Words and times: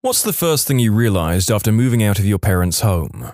What's 0.00 0.22
the 0.22 0.32
first 0.32 0.68
thing 0.68 0.78
you 0.78 0.92
realized 0.92 1.50
after 1.50 1.72
moving 1.72 2.04
out 2.04 2.20
of 2.20 2.24
your 2.24 2.38
parents' 2.38 2.82
home? 2.82 3.32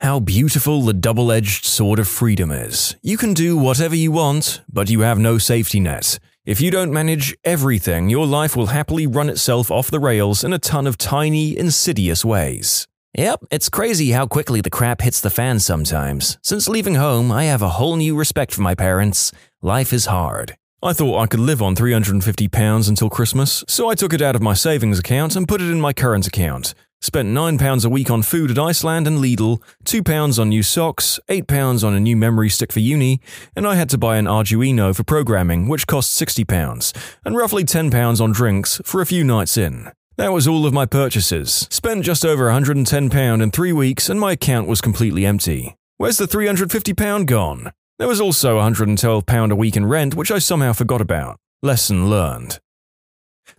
How 0.00 0.20
beautiful 0.20 0.82
the 0.82 0.94
double 0.94 1.32
edged 1.32 1.64
sword 1.64 1.98
of 1.98 2.06
freedom 2.06 2.52
is. 2.52 2.94
You 3.02 3.16
can 3.16 3.34
do 3.34 3.56
whatever 3.56 3.96
you 3.96 4.12
want, 4.12 4.60
but 4.72 4.88
you 4.88 5.00
have 5.00 5.18
no 5.18 5.36
safety 5.36 5.80
net. 5.80 6.20
If 6.46 6.60
you 6.60 6.70
don't 6.70 6.92
manage 6.92 7.36
everything, 7.42 8.08
your 8.08 8.24
life 8.24 8.54
will 8.54 8.66
happily 8.66 9.08
run 9.08 9.28
itself 9.28 9.68
off 9.68 9.90
the 9.90 9.98
rails 9.98 10.44
in 10.44 10.52
a 10.52 10.60
ton 10.60 10.86
of 10.86 10.96
tiny, 10.96 11.58
insidious 11.58 12.24
ways. 12.24 12.86
Yep, 13.14 13.46
it's 13.50 13.68
crazy 13.68 14.12
how 14.12 14.28
quickly 14.28 14.60
the 14.60 14.70
crap 14.70 15.00
hits 15.00 15.20
the 15.20 15.28
fan 15.28 15.58
sometimes. 15.58 16.38
Since 16.40 16.68
leaving 16.68 16.94
home, 16.94 17.32
I 17.32 17.46
have 17.46 17.62
a 17.62 17.70
whole 17.70 17.96
new 17.96 18.14
respect 18.14 18.54
for 18.54 18.62
my 18.62 18.76
parents. 18.76 19.32
Life 19.60 19.92
is 19.92 20.06
hard. 20.06 20.56
I 20.80 20.92
thought 20.92 21.18
I 21.18 21.26
could 21.26 21.40
live 21.40 21.60
on 21.60 21.74
£350 21.74 22.88
until 22.88 23.10
Christmas, 23.10 23.64
so 23.66 23.88
I 23.88 23.96
took 23.96 24.12
it 24.12 24.22
out 24.22 24.36
of 24.36 24.42
my 24.42 24.54
savings 24.54 25.00
account 25.00 25.34
and 25.34 25.48
put 25.48 25.60
it 25.60 25.72
in 25.72 25.80
my 25.80 25.92
current 25.92 26.28
account. 26.28 26.72
Spent 27.00 27.28
£9 27.28 27.84
a 27.84 27.88
week 27.88 28.12
on 28.12 28.22
food 28.22 28.52
at 28.52 28.60
Iceland 28.60 29.08
and 29.08 29.18
Lidl, 29.18 29.60
£2 29.84 30.38
on 30.38 30.48
new 30.48 30.62
socks, 30.62 31.18
£8 31.28 31.82
on 31.84 31.94
a 31.94 32.00
new 32.00 32.16
memory 32.16 32.48
stick 32.48 32.70
for 32.70 32.78
uni, 32.78 33.20
and 33.56 33.66
I 33.66 33.74
had 33.74 33.90
to 33.90 33.98
buy 33.98 34.18
an 34.18 34.26
Arduino 34.26 34.94
for 34.94 35.02
programming, 35.02 35.66
which 35.66 35.88
cost 35.88 36.16
£60, 36.20 36.96
and 37.24 37.36
roughly 37.36 37.64
£10 37.64 38.20
on 38.20 38.30
drinks 38.30 38.80
for 38.84 39.00
a 39.00 39.06
few 39.06 39.24
nights 39.24 39.56
in. 39.56 39.90
That 40.16 40.32
was 40.32 40.46
all 40.46 40.64
of 40.64 40.72
my 40.72 40.86
purchases. 40.86 41.66
Spent 41.72 42.04
just 42.04 42.24
over 42.24 42.48
£110 42.50 43.42
in 43.42 43.50
three 43.50 43.72
weeks, 43.72 44.08
and 44.08 44.20
my 44.20 44.32
account 44.32 44.68
was 44.68 44.80
completely 44.80 45.26
empty. 45.26 45.76
Where's 45.96 46.18
the 46.18 46.26
£350 46.26 47.26
gone? 47.26 47.72
There 47.98 48.08
was 48.08 48.20
also 48.20 48.60
£112 48.60 49.50
a 49.50 49.56
week 49.56 49.76
in 49.76 49.86
rent, 49.86 50.14
which 50.14 50.30
I 50.30 50.38
somehow 50.38 50.72
forgot 50.72 51.00
about. 51.00 51.36
Lesson 51.64 52.08
learned. 52.08 52.60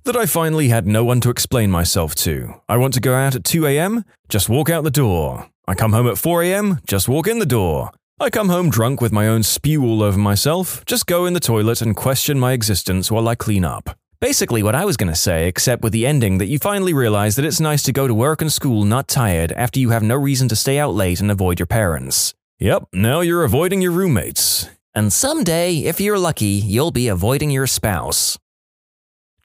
That 0.05 0.15
I 0.15 0.25
finally 0.25 0.69
had 0.69 0.87
no 0.87 1.03
one 1.03 1.19
to 1.21 1.29
explain 1.29 1.69
myself 1.69 2.15
to. 2.15 2.53
I 2.69 2.77
want 2.77 2.93
to 2.93 3.01
go 3.01 3.13
out 3.15 3.35
at 3.35 3.43
2 3.43 3.67
am? 3.67 4.05
Just 4.29 4.47
walk 4.47 4.69
out 4.69 4.85
the 4.85 4.91
door. 4.91 5.49
I 5.67 5.75
come 5.75 5.91
home 5.91 6.07
at 6.07 6.17
4 6.17 6.41
am? 6.43 6.79
Just 6.87 7.09
walk 7.09 7.27
in 7.27 7.39
the 7.39 7.45
door. 7.45 7.91
I 8.21 8.29
come 8.29 8.47
home 8.47 8.69
drunk 8.69 9.01
with 9.01 9.11
my 9.11 9.27
own 9.27 9.43
spew 9.43 9.83
all 9.83 10.01
over 10.03 10.17
myself, 10.17 10.85
just 10.85 11.05
go 11.05 11.25
in 11.25 11.33
the 11.33 11.39
toilet 11.39 11.81
and 11.81 11.95
question 11.95 12.39
my 12.39 12.53
existence 12.53 13.11
while 13.11 13.27
I 13.27 13.35
clean 13.35 13.65
up. 13.65 13.97
Basically, 14.21 14.63
what 14.63 14.75
I 14.75 14.85
was 14.85 14.97
going 14.97 15.11
to 15.11 15.15
say, 15.15 15.47
except 15.47 15.83
with 15.83 15.93
the 15.93 16.05
ending 16.05 16.37
that 16.37 16.47
you 16.47 16.59
finally 16.59 16.93
realize 16.93 17.35
that 17.35 17.45
it's 17.45 17.61
nice 17.61 17.83
to 17.83 17.93
go 17.93 18.07
to 18.07 18.13
work 18.13 18.41
and 18.41 18.51
school 18.51 18.83
not 18.85 19.07
tired 19.07 19.51
after 19.53 19.79
you 19.79 19.89
have 19.89 20.03
no 20.03 20.15
reason 20.15 20.47
to 20.49 20.55
stay 20.55 20.77
out 20.77 20.93
late 20.93 21.19
and 21.19 21.31
avoid 21.31 21.59
your 21.59 21.67
parents. 21.67 22.33
Yep, 22.61 22.87
now 22.91 23.21
you're 23.21 23.45
avoiding 23.45 23.81
your 23.81 23.93
roommates. 23.93 24.69
And 24.93 25.13
someday, 25.13 25.77
if 25.77 26.01
you're 26.01 26.19
lucky, 26.19 26.59
you'll 26.59 26.91
be 26.91 27.07
avoiding 27.07 27.51
your 27.51 27.65
spouse. 27.65 28.37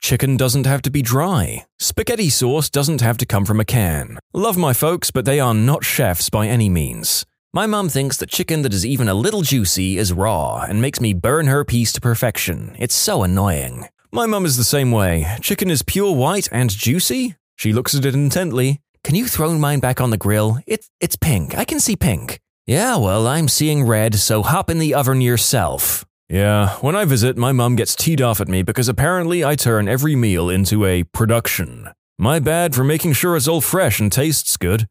Chicken 0.01 0.35
doesn't 0.35 0.65
have 0.65 0.81
to 0.81 0.91
be 0.91 1.01
dry. 1.01 1.65
Spaghetti 1.79 2.29
sauce 2.29 2.69
doesn't 2.69 2.99
have 2.99 3.15
to 3.19 3.25
come 3.25 3.45
from 3.45 3.61
a 3.61 3.65
can. 3.65 4.19
Love 4.33 4.57
my 4.57 4.73
folks, 4.73 5.11
but 5.11 5.23
they 5.23 5.39
are 5.39 5.53
not 5.53 5.85
chefs 5.85 6.29
by 6.29 6.49
any 6.49 6.67
means. 6.67 7.25
My 7.53 7.65
mom 7.65 7.87
thinks 7.87 8.17
that 8.17 8.29
chicken 8.29 8.63
that 8.63 8.73
is 8.73 8.85
even 8.85 9.07
a 9.07 9.13
little 9.13 9.43
juicy 9.43 9.97
is 9.97 10.11
raw 10.11 10.63
and 10.63 10.81
makes 10.81 10.99
me 10.99 11.13
burn 11.13 11.47
her 11.47 11.63
piece 11.63 11.93
to 11.93 12.01
perfection. 12.01 12.75
It's 12.77 12.95
so 12.95 13.23
annoying. 13.23 13.85
My 14.11 14.25
mum 14.25 14.45
is 14.45 14.57
the 14.57 14.65
same 14.65 14.91
way. 14.91 15.25
Chicken 15.39 15.71
is 15.71 15.83
pure 15.83 16.13
white 16.13 16.49
and 16.51 16.69
juicy. 16.69 17.37
She 17.55 17.71
looks 17.71 17.95
at 17.95 18.03
it 18.03 18.13
intently. 18.13 18.81
Can 19.05 19.15
you 19.15 19.27
throw 19.27 19.57
mine 19.57 19.79
back 19.79 20.01
on 20.01 20.09
the 20.09 20.17
grill? 20.17 20.59
It's 20.67 20.91
it's 20.99 21.15
pink. 21.15 21.57
I 21.57 21.63
can 21.63 21.79
see 21.79 21.95
pink. 21.95 22.41
Yeah, 22.67 22.97
well, 22.97 23.27
I'm 23.27 23.47
seeing 23.47 23.83
red, 23.83 24.15
so 24.15 24.41
hop 24.41 24.71
in 24.71 24.79
the 24.79 24.95
oven 24.95 25.21
yourself. 25.21 26.03
Yeah, 26.27 26.77
when 26.77 26.95
I 26.95 27.05
visit, 27.05 27.37
my 27.37 27.51
mum 27.51 27.75
gets 27.75 27.95
teed 27.95 28.23
off 28.23 28.41
at 28.41 28.47
me 28.47 28.63
because 28.63 28.89
apparently 28.89 29.45
I 29.45 29.53
turn 29.55 29.87
every 29.87 30.15
meal 30.15 30.49
into 30.49 30.83
a 30.83 31.03
production. 31.03 31.89
My 32.17 32.39
bad 32.39 32.73
for 32.73 32.83
making 32.83 33.13
sure 33.13 33.35
it's 33.35 33.47
all 33.47 33.61
fresh 33.61 33.99
and 33.99 34.11
tastes 34.11 34.57
good. 34.57 34.87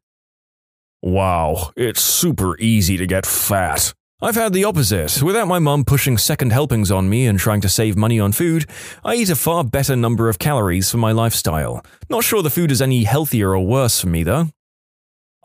Wow, 1.02 1.72
it's 1.76 2.00
super 2.00 2.56
easy 2.60 2.96
to 2.96 3.08
get 3.08 3.26
fat. 3.26 3.92
I've 4.22 4.36
had 4.36 4.52
the 4.52 4.62
opposite. 4.62 5.20
Without 5.20 5.48
my 5.48 5.58
mum 5.58 5.84
pushing 5.84 6.16
second 6.16 6.52
helpings 6.52 6.92
on 6.92 7.08
me 7.08 7.26
and 7.26 7.40
trying 7.40 7.60
to 7.62 7.68
save 7.68 7.96
money 7.96 8.20
on 8.20 8.30
food, 8.30 8.66
I 9.04 9.16
eat 9.16 9.30
a 9.30 9.34
far 9.34 9.64
better 9.64 9.96
number 9.96 10.28
of 10.28 10.38
calories 10.38 10.92
for 10.92 10.98
my 10.98 11.10
lifestyle. 11.10 11.84
Not 12.08 12.22
sure 12.22 12.40
the 12.40 12.50
food 12.50 12.70
is 12.70 12.80
any 12.80 13.02
healthier 13.02 13.50
or 13.50 13.66
worse 13.66 14.00
for 14.00 14.06
me, 14.06 14.22
though. 14.22 14.50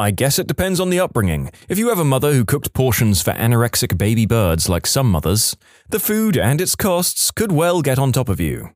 I 0.02 0.12
guess 0.12 0.40
it 0.40 0.48
depends 0.48 0.80
on 0.80 0.90
the 0.90 1.02
upbringing. 1.02 1.52
If 1.68 1.78
you 1.78 1.90
have 1.90 2.00
a 2.00 2.06
mother 2.06 2.32
who 2.32 2.46
cooked 2.46 2.72
portions 2.74 3.22
for 3.22 3.32
anorexic 3.32 3.98
baby 3.98 4.26
birds 4.26 4.70
like 4.70 4.88
some 4.88 5.12
mothers, 5.12 5.58
the 5.90 6.00
food 6.00 6.38
and 6.38 6.62
its 6.62 6.74
costs 6.74 7.32
could 7.32 7.52
well 7.52 7.82
get 7.82 8.00
on 8.00 8.14
top 8.14 8.30
of 8.30 8.40
you. 8.40 8.70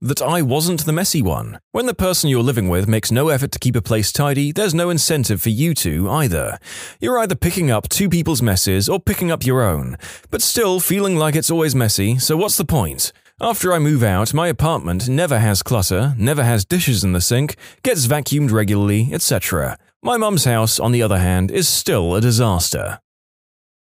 That 0.00 0.22
I 0.22 0.40
wasn't 0.40 0.86
the 0.86 0.92
messy 0.92 1.20
one. 1.20 1.58
When 1.72 1.84
the 1.84 1.92
person 1.92 2.30
you're 2.30 2.42
living 2.42 2.70
with 2.70 2.88
makes 2.88 3.12
no 3.12 3.28
effort 3.28 3.52
to 3.52 3.58
keep 3.58 3.76
a 3.76 3.82
place 3.82 4.10
tidy, 4.10 4.52
there's 4.52 4.72
no 4.72 4.88
incentive 4.88 5.42
for 5.42 5.50
you 5.50 5.74
to 5.74 6.08
either. 6.08 6.58
You're 6.98 7.18
either 7.18 7.34
picking 7.34 7.70
up 7.70 7.90
two 7.90 8.08
people's 8.08 8.40
messes 8.40 8.88
or 8.88 8.98
picking 8.98 9.30
up 9.30 9.44
your 9.44 9.62
own, 9.62 9.98
but 10.30 10.40
still 10.40 10.80
feeling 10.80 11.16
like 11.16 11.36
it's 11.36 11.50
always 11.50 11.74
messy, 11.74 12.18
so 12.18 12.38
what's 12.38 12.56
the 12.56 12.64
point? 12.64 13.12
After 13.38 13.70
I 13.70 13.78
move 13.78 14.02
out, 14.02 14.32
my 14.32 14.48
apartment 14.48 15.10
never 15.10 15.38
has 15.38 15.62
clutter, 15.62 16.14
never 16.16 16.42
has 16.42 16.64
dishes 16.64 17.04
in 17.04 17.12
the 17.12 17.20
sink, 17.20 17.56
gets 17.82 18.06
vacuumed 18.06 18.50
regularly, 18.50 19.10
etc. 19.12 19.76
My 20.04 20.16
mum's 20.16 20.44
house, 20.44 20.80
on 20.80 20.90
the 20.90 21.00
other 21.00 21.18
hand, 21.18 21.52
is 21.52 21.68
still 21.68 22.16
a 22.16 22.20
disaster. 22.20 22.98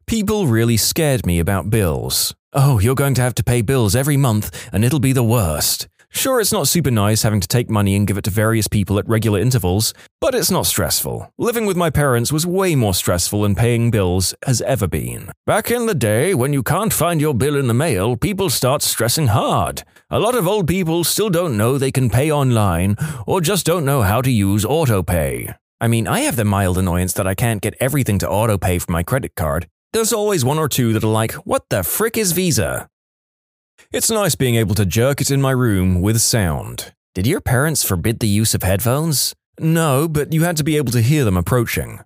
People 0.06 0.46
really 0.46 0.76
scared 0.76 1.24
me 1.24 1.38
about 1.38 1.70
bills. 1.70 2.34
Oh, 2.52 2.78
you're 2.78 2.94
going 2.94 3.14
to 3.14 3.22
have 3.22 3.34
to 3.36 3.42
pay 3.42 3.62
bills 3.62 3.96
every 3.96 4.18
month, 4.18 4.68
and 4.70 4.84
it'll 4.84 5.00
be 5.00 5.14
the 5.14 5.24
worst. 5.24 5.88
Sure, 6.10 6.42
it's 6.42 6.52
not 6.52 6.68
super 6.68 6.90
nice 6.90 7.22
having 7.22 7.40
to 7.40 7.48
take 7.48 7.70
money 7.70 7.96
and 7.96 8.06
give 8.06 8.18
it 8.18 8.24
to 8.24 8.30
various 8.30 8.68
people 8.68 8.98
at 8.98 9.08
regular 9.08 9.40
intervals, 9.40 9.94
but 10.20 10.34
it's 10.34 10.50
not 10.50 10.66
stressful. 10.66 11.32
Living 11.38 11.64
with 11.64 11.76
my 11.76 11.88
parents 11.88 12.30
was 12.30 12.46
way 12.46 12.74
more 12.74 12.92
stressful 12.92 13.40
than 13.40 13.54
paying 13.54 13.90
bills 13.90 14.34
has 14.44 14.60
ever 14.60 14.86
been. 14.86 15.30
Back 15.46 15.70
in 15.70 15.86
the 15.86 15.94
day, 15.94 16.34
when 16.34 16.52
you 16.52 16.62
can't 16.62 16.92
find 16.92 17.18
your 17.18 17.34
bill 17.34 17.56
in 17.56 17.66
the 17.66 17.72
mail, 17.72 18.14
people 18.14 18.50
start 18.50 18.82
stressing 18.82 19.28
hard. 19.28 19.84
A 20.10 20.20
lot 20.20 20.34
of 20.34 20.46
old 20.46 20.68
people 20.68 21.02
still 21.02 21.30
don't 21.30 21.56
know 21.56 21.78
they 21.78 21.90
can 21.90 22.10
pay 22.10 22.30
online, 22.30 22.96
or 23.26 23.40
just 23.40 23.64
don't 23.64 23.86
know 23.86 24.02
how 24.02 24.20
to 24.20 24.30
use 24.30 24.66
autopay. 24.66 25.56
I 25.80 25.88
mean, 25.88 26.06
I 26.06 26.20
have 26.20 26.36
the 26.36 26.44
mild 26.44 26.78
annoyance 26.78 27.12
that 27.14 27.26
I 27.26 27.34
can't 27.34 27.60
get 27.60 27.74
everything 27.80 28.18
to 28.20 28.26
autopay 28.26 28.80
from 28.80 28.92
my 28.92 29.02
credit 29.02 29.34
card. 29.34 29.68
There's 29.92 30.12
always 30.12 30.44
one 30.44 30.58
or 30.58 30.68
two 30.68 30.92
that 30.92 31.04
are 31.04 31.08
like, 31.08 31.32
what 31.46 31.68
the 31.68 31.82
frick 31.82 32.16
is 32.16 32.32
Visa? 32.32 32.88
It's 33.92 34.10
nice 34.10 34.34
being 34.34 34.54
able 34.56 34.74
to 34.76 34.86
jerk 34.86 35.20
it 35.20 35.30
in 35.30 35.42
my 35.42 35.50
room 35.50 36.00
with 36.00 36.20
sound. 36.20 36.92
Did 37.14 37.26
your 37.26 37.40
parents 37.40 37.84
forbid 37.84 38.18
the 38.18 38.28
use 38.28 38.54
of 38.54 38.62
headphones? 38.62 39.34
No, 39.58 40.08
but 40.08 40.32
you 40.32 40.42
had 40.42 40.56
to 40.56 40.64
be 40.64 40.76
able 40.76 40.92
to 40.92 41.00
hear 41.00 41.24
them 41.24 41.36
approaching. 41.36 42.00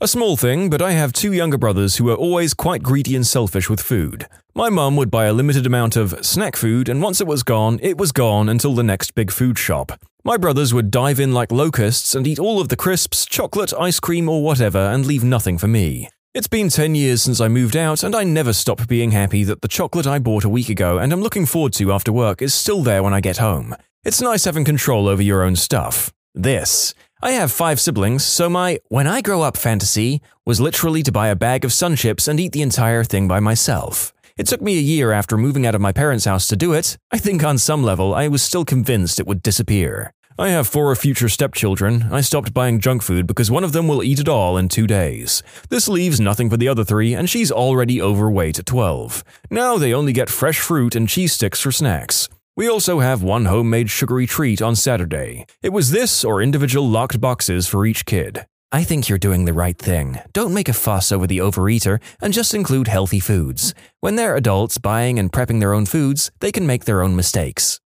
A 0.00 0.08
small 0.08 0.36
thing, 0.36 0.70
but 0.70 0.82
I 0.82 0.90
have 0.90 1.12
two 1.12 1.32
younger 1.32 1.56
brothers 1.56 1.96
who 1.96 2.10
are 2.10 2.16
always 2.16 2.52
quite 2.52 2.82
greedy 2.82 3.14
and 3.14 3.24
selfish 3.24 3.70
with 3.70 3.80
food. 3.80 4.26
My 4.52 4.68
mum 4.68 4.96
would 4.96 5.08
buy 5.08 5.26
a 5.26 5.32
limited 5.32 5.66
amount 5.66 5.94
of 5.94 6.26
snack 6.26 6.56
food, 6.56 6.88
and 6.88 7.00
once 7.00 7.20
it 7.20 7.28
was 7.28 7.44
gone, 7.44 7.78
it 7.80 7.96
was 7.96 8.10
gone 8.10 8.48
until 8.48 8.74
the 8.74 8.82
next 8.82 9.14
big 9.14 9.30
food 9.30 9.56
shop. 9.56 9.92
My 10.24 10.36
brothers 10.36 10.74
would 10.74 10.90
dive 10.90 11.20
in 11.20 11.32
like 11.32 11.52
locusts 11.52 12.16
and 12.16 12.26
eat 12.26 12.40
all 12.40 12.60
of 12.60 12.70
the 12.70 12.76
crisps, 12.76 13.24
chocolate, 13.24 13.72
ice 13.72 14.00
cream, 14.00 14.28
or 14.28 14.42
whatever 14.42 14.78
and 14.78 15.06
leave 15.06 15.22
nothing 15.22 15.58
for 15.58 15.68
me. 15.68 16.08
It's 16.34 16.48
been 16.48 16.70
10 16.70 16.96
years 16.96 17.22
since 17.22 17.40
I 17.40 17.46
moved 17.46 17.76
out, 17.76 18.02
and 18.02 18.16
I 18.16 18.24
never 18.24 18.52
stop 18.52 18.88
being 18.88 19.12
happy 19.12 19.44
that 19.44 19.62
the 19.62 19.68
chocolate 19.68 20.08
I 20.08 20.18
bought 20.18 20.42
a 20.42 20.48
week 20.48 20.68
ago 20.68 20.98
and 20.98 21.12
I'm 21.12 21.22
looking 21.22 21.46
forward 21.46 21.72
to 21.74 21.92
after 21.92 22.12
work 22.12 22.42
is 22.42 22.52
still 22.52 22.82
there 22.82 23.04
when 23.04 23.14
I 23.14 23.20
get 23.20 23.36
home. 23.36 23.76
It's 24.02 24.20
nice 24.20 24.44
having 24.44 24.64
control 24.64 25.06
over 25.06 25.22
your 25.22 25.44
own 25.44 25.54
stuff. 25.54 26.12
This. 26.34 26.94
I 27.24 27.30
have 27.30 27.50
five 27.50 27.80
siblings, 27.80 28.22
so 28.22 28.50
my 28.50 28.80
when 28.88 29.06
I 29.06 29.22
grow 29.22 29.40
up 29.40 29.56
fantasy 29.56 30.20
was 30.44 30.60
literally 30.60 31.02
to 31.04 31.10
buy 31.10 31.28
a 31.28 31.34
bag 31.34 31.64
of 31.64 31.72
sun 31.72 31.96
chips 31.96 32.28
and 32.28 32.38
eat 32.38 32.52
the 32.52 32.60
entire 32.60 33.02
thing 33.02 33.26
by 33.26 33.40
myself. 33.40 34.12
It 34.36 34.46
took 34.46 34.60
me 34.60 34.76
a 34.76 34.82
year 34.82 35.10
after 35.10 35.38
moving 35.38 35.66
out 35.66 35.74
of 35.74 35.80
my 35.80 35.90
parents' 35.90 36.26
house 36.26 36.46
to 36.48 36.54
do 36.54 36.74
it. 36.74 36.98
I 37.10 37.16
think 37.16 37.42
on 37.42 37.56
some 37.56 37.82
level 37.82 38.14
I 38.14 38.28
was 38.28 38.42
still 38.42 38.66
convinced 38.66 39.18
it 39.18 39.26
would 39.26 39.40
disappear. 39.40 40.12
I 40.38 40.50
have 40.50 40.68
four 40.68 40.94
future 40.96 41.30
stepchildren. 41.30 42.08
I 42.12 42.20
stopped 42.20 42.52
buying 42.52 42.78
junk 42.78 43.00
food 43.00 43.26
because 43.26 43.50
one 43.50 43.64
of 43.64 43.72
them 43.72 43.88
will 43.88 44.04
eat 44.04 44.20
it 44.20 44.28
all 44.28 44.58
in 44.58 44.68
two 44.68 44.86
days. 44.86 45.42
This 45.70 45.88
leaves 45.88 46.20
nothing 46.20 46.50
for 46.50 46.58
the 46.58 46.68
other 46.68 46.84
three, 46.84 47.14
and 47.14 47.30
she's 47.30 47.50
already 47.50 48.02
overweight 48.02 48.58
at 48.58 48.66
12. 48.66 49.24
Now 49.48 49.78
they 49.78 49.94
only 49.94 50.12
get 50.12 50.28
fresh 50.28 50.58
fruit 50.58 50.94
and 50.94 51.08
cheese 51.08 51.32
sticks 51.32 51.62
for 51.62 51.72
snacks. 51.72 52.28
We 52.56 52.68
also 52.68 53.00
have 53.00 53.20
one 53.20 53.46
homemade 53.46 53.90
sugary 53.90 54.26
treat 54.28 54.62
on 54.62 54.76
Saturday. 54.76 55.46
It 55.60 55.70
was 55.70 55.90
this 55.90 56.24
or 56.24 56.40
individual 56.40 56.88
locked 56.88 57.20
boxes 57.20 57.66
for 57.66 57.84
each 57.84 58.06
kid. 58.06 58.46
I 58.70 58.84
think 58.84 59.08
you're 59.08 59.18
doing 59.18 59.44
the 59.44 59.52
right 59.52 59.76
thing. 59.76 60.20
Don't 60.32 60.54
make 60.54 60.68
a 60.68 60.72
fuss 60.72 61.10
over 61.10 61.26
the 61.26 61.38
overeater 61.38 62.00
and 62.22 62.32
just 62.32 62.54
include 62.54 62.86
healthy 62.86 63.18
foods. 63.18 63.74
When 63.98 64.14
they're 64.14 64.36
adults 64.36 64.78
buying 64.78 65.18
and 65.18 65.32
prepping 65.32 65.58
their 65.58 65.72
own 65.72 65.84
foods, 65.84 66.30
they 66.38 66.52
can 66.52 66.64
make 66.64 66.84
their 66.84 67.02
own 67.02 67.16
mistakes. 67.16 67.80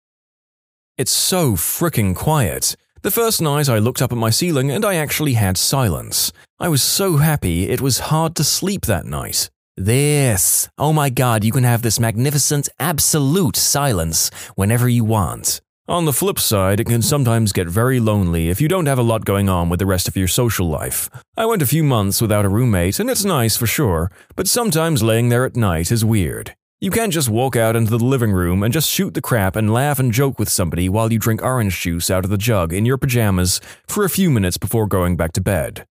It's 0.97 1.11
so 1.11 1.51
fricking 1.51 2.15
quiet. 2.15 2.75
The 3.03 3.11
first 3.11 3.43
night 3.43 3.69
I 3.69 3.77
looked 3.77 4.01
up 4.01 4.11
at 4.11 4.17
my 4.17 4.31
ceiling 4.31 4.71
and 4.71 4.83
I 4.83 4.95
actually 4.95 5.33
had 5.33 5.57
silence. 5.57 6.33
I 6.59 6.69
was 6.69 6.81
so 6.81 7.17
happy 7.17 7.69
it 7.69 7.81
was 7.81 8.09
hard 8.09 8.35
to 8.37 8.43
sleep 8.43 8.87
that 8.87 9.05
night. 9.05 9.51
This. 9.77 10.69
Oh 10.77 10.93
my 10.93 11.09
god, 11.09 11.43
you 11.43 11.51
can 11.51 11.65
have 11.65 11.81
this 11.81 11.99
magnificent, 11.99 12.69
absolute 12.79 13.57
silence 13.57 14.31
whenever 14.55 14.87
you 14.87 15.03
want. 15.03 15.59
On 15.89 16.05
the 16.05 16.13
flip 16.13 16.39
side, 16.39 16.79
it 16.79 16.85
can 16.85 17.01
sometimes 17.01 17.51
get 17.51 17.67
very 17.67 17.99
lonely 17.99 18.49
if 18.49 18.61
you 18.61 18.69
don't 18.69 18.85
have 18.85 18.97
a 18.97 19.03
lot 19.03 19.25
going 19.25 19.49
on 19.49 19.67
with 19.67 19.79
the 19.79 19.85
rest 19.85 20.07
of 20.07 20.15
your 20.15 20.29
social 20.29 20.69
life. 20.69 21.09
I 21.35 21.45
went 21.45 21.61
a 21.61 21.67
few 21.67 21.83
months 21.83 22.21
without 22.21 22.45
a 22.45 22.49
roommate, 22.49 23.01
and 23.01 23.09
it's 23.09 23.25
nice 23.25 23.57
for 23.57 23.67
sure, 23.67 24.09
but 24.37 24.47
sometimes 24.47 25.03
laying 25.03 25.27
there 25.27 25.45
at 25.45 25.57
night 25.57 25.91
is 25.91 26.05
weird. 26.05 26.55
You 26.79 26.89
can't 26.89 27.11
just 27.13 27.29
walk 27.29 27.57
out 27.57 27.75
into 27.75 27.91
the 27.91 28.03
living 28.03 28.31
room 28.31 28.63
and 28.63 28.73
just 28.73 28.89
shoot 28.89 29.13
the 29.13 29.21
crap 29.21 29.57
and 29.57 29.73
laugh 29.73 29.99
and 29.99 30.13
joke 30.13 30.39
with 30.39 30.49
somebody 30.49 30.87
while 30.87 31.11
you 31.11 31.19
drink 31.19 31.43
orange 31.43 31.81
juice 31.81 32.09
out 32.09 32.23
of 32.23 32.31
the 32.31 32.37
jug 32.37 32.71
in 32.71 32.85
your 32.85 32.97
pajamas 32.97 33.59
for 33.87 34.05
a 34.05 34.09
few 34.09 34.31
minutes 34.31 34.57
before 34.57 34.87
going 34.87 35.17
back 35.17 35.33
to 35.33 35.41
bed. 35.41 35.85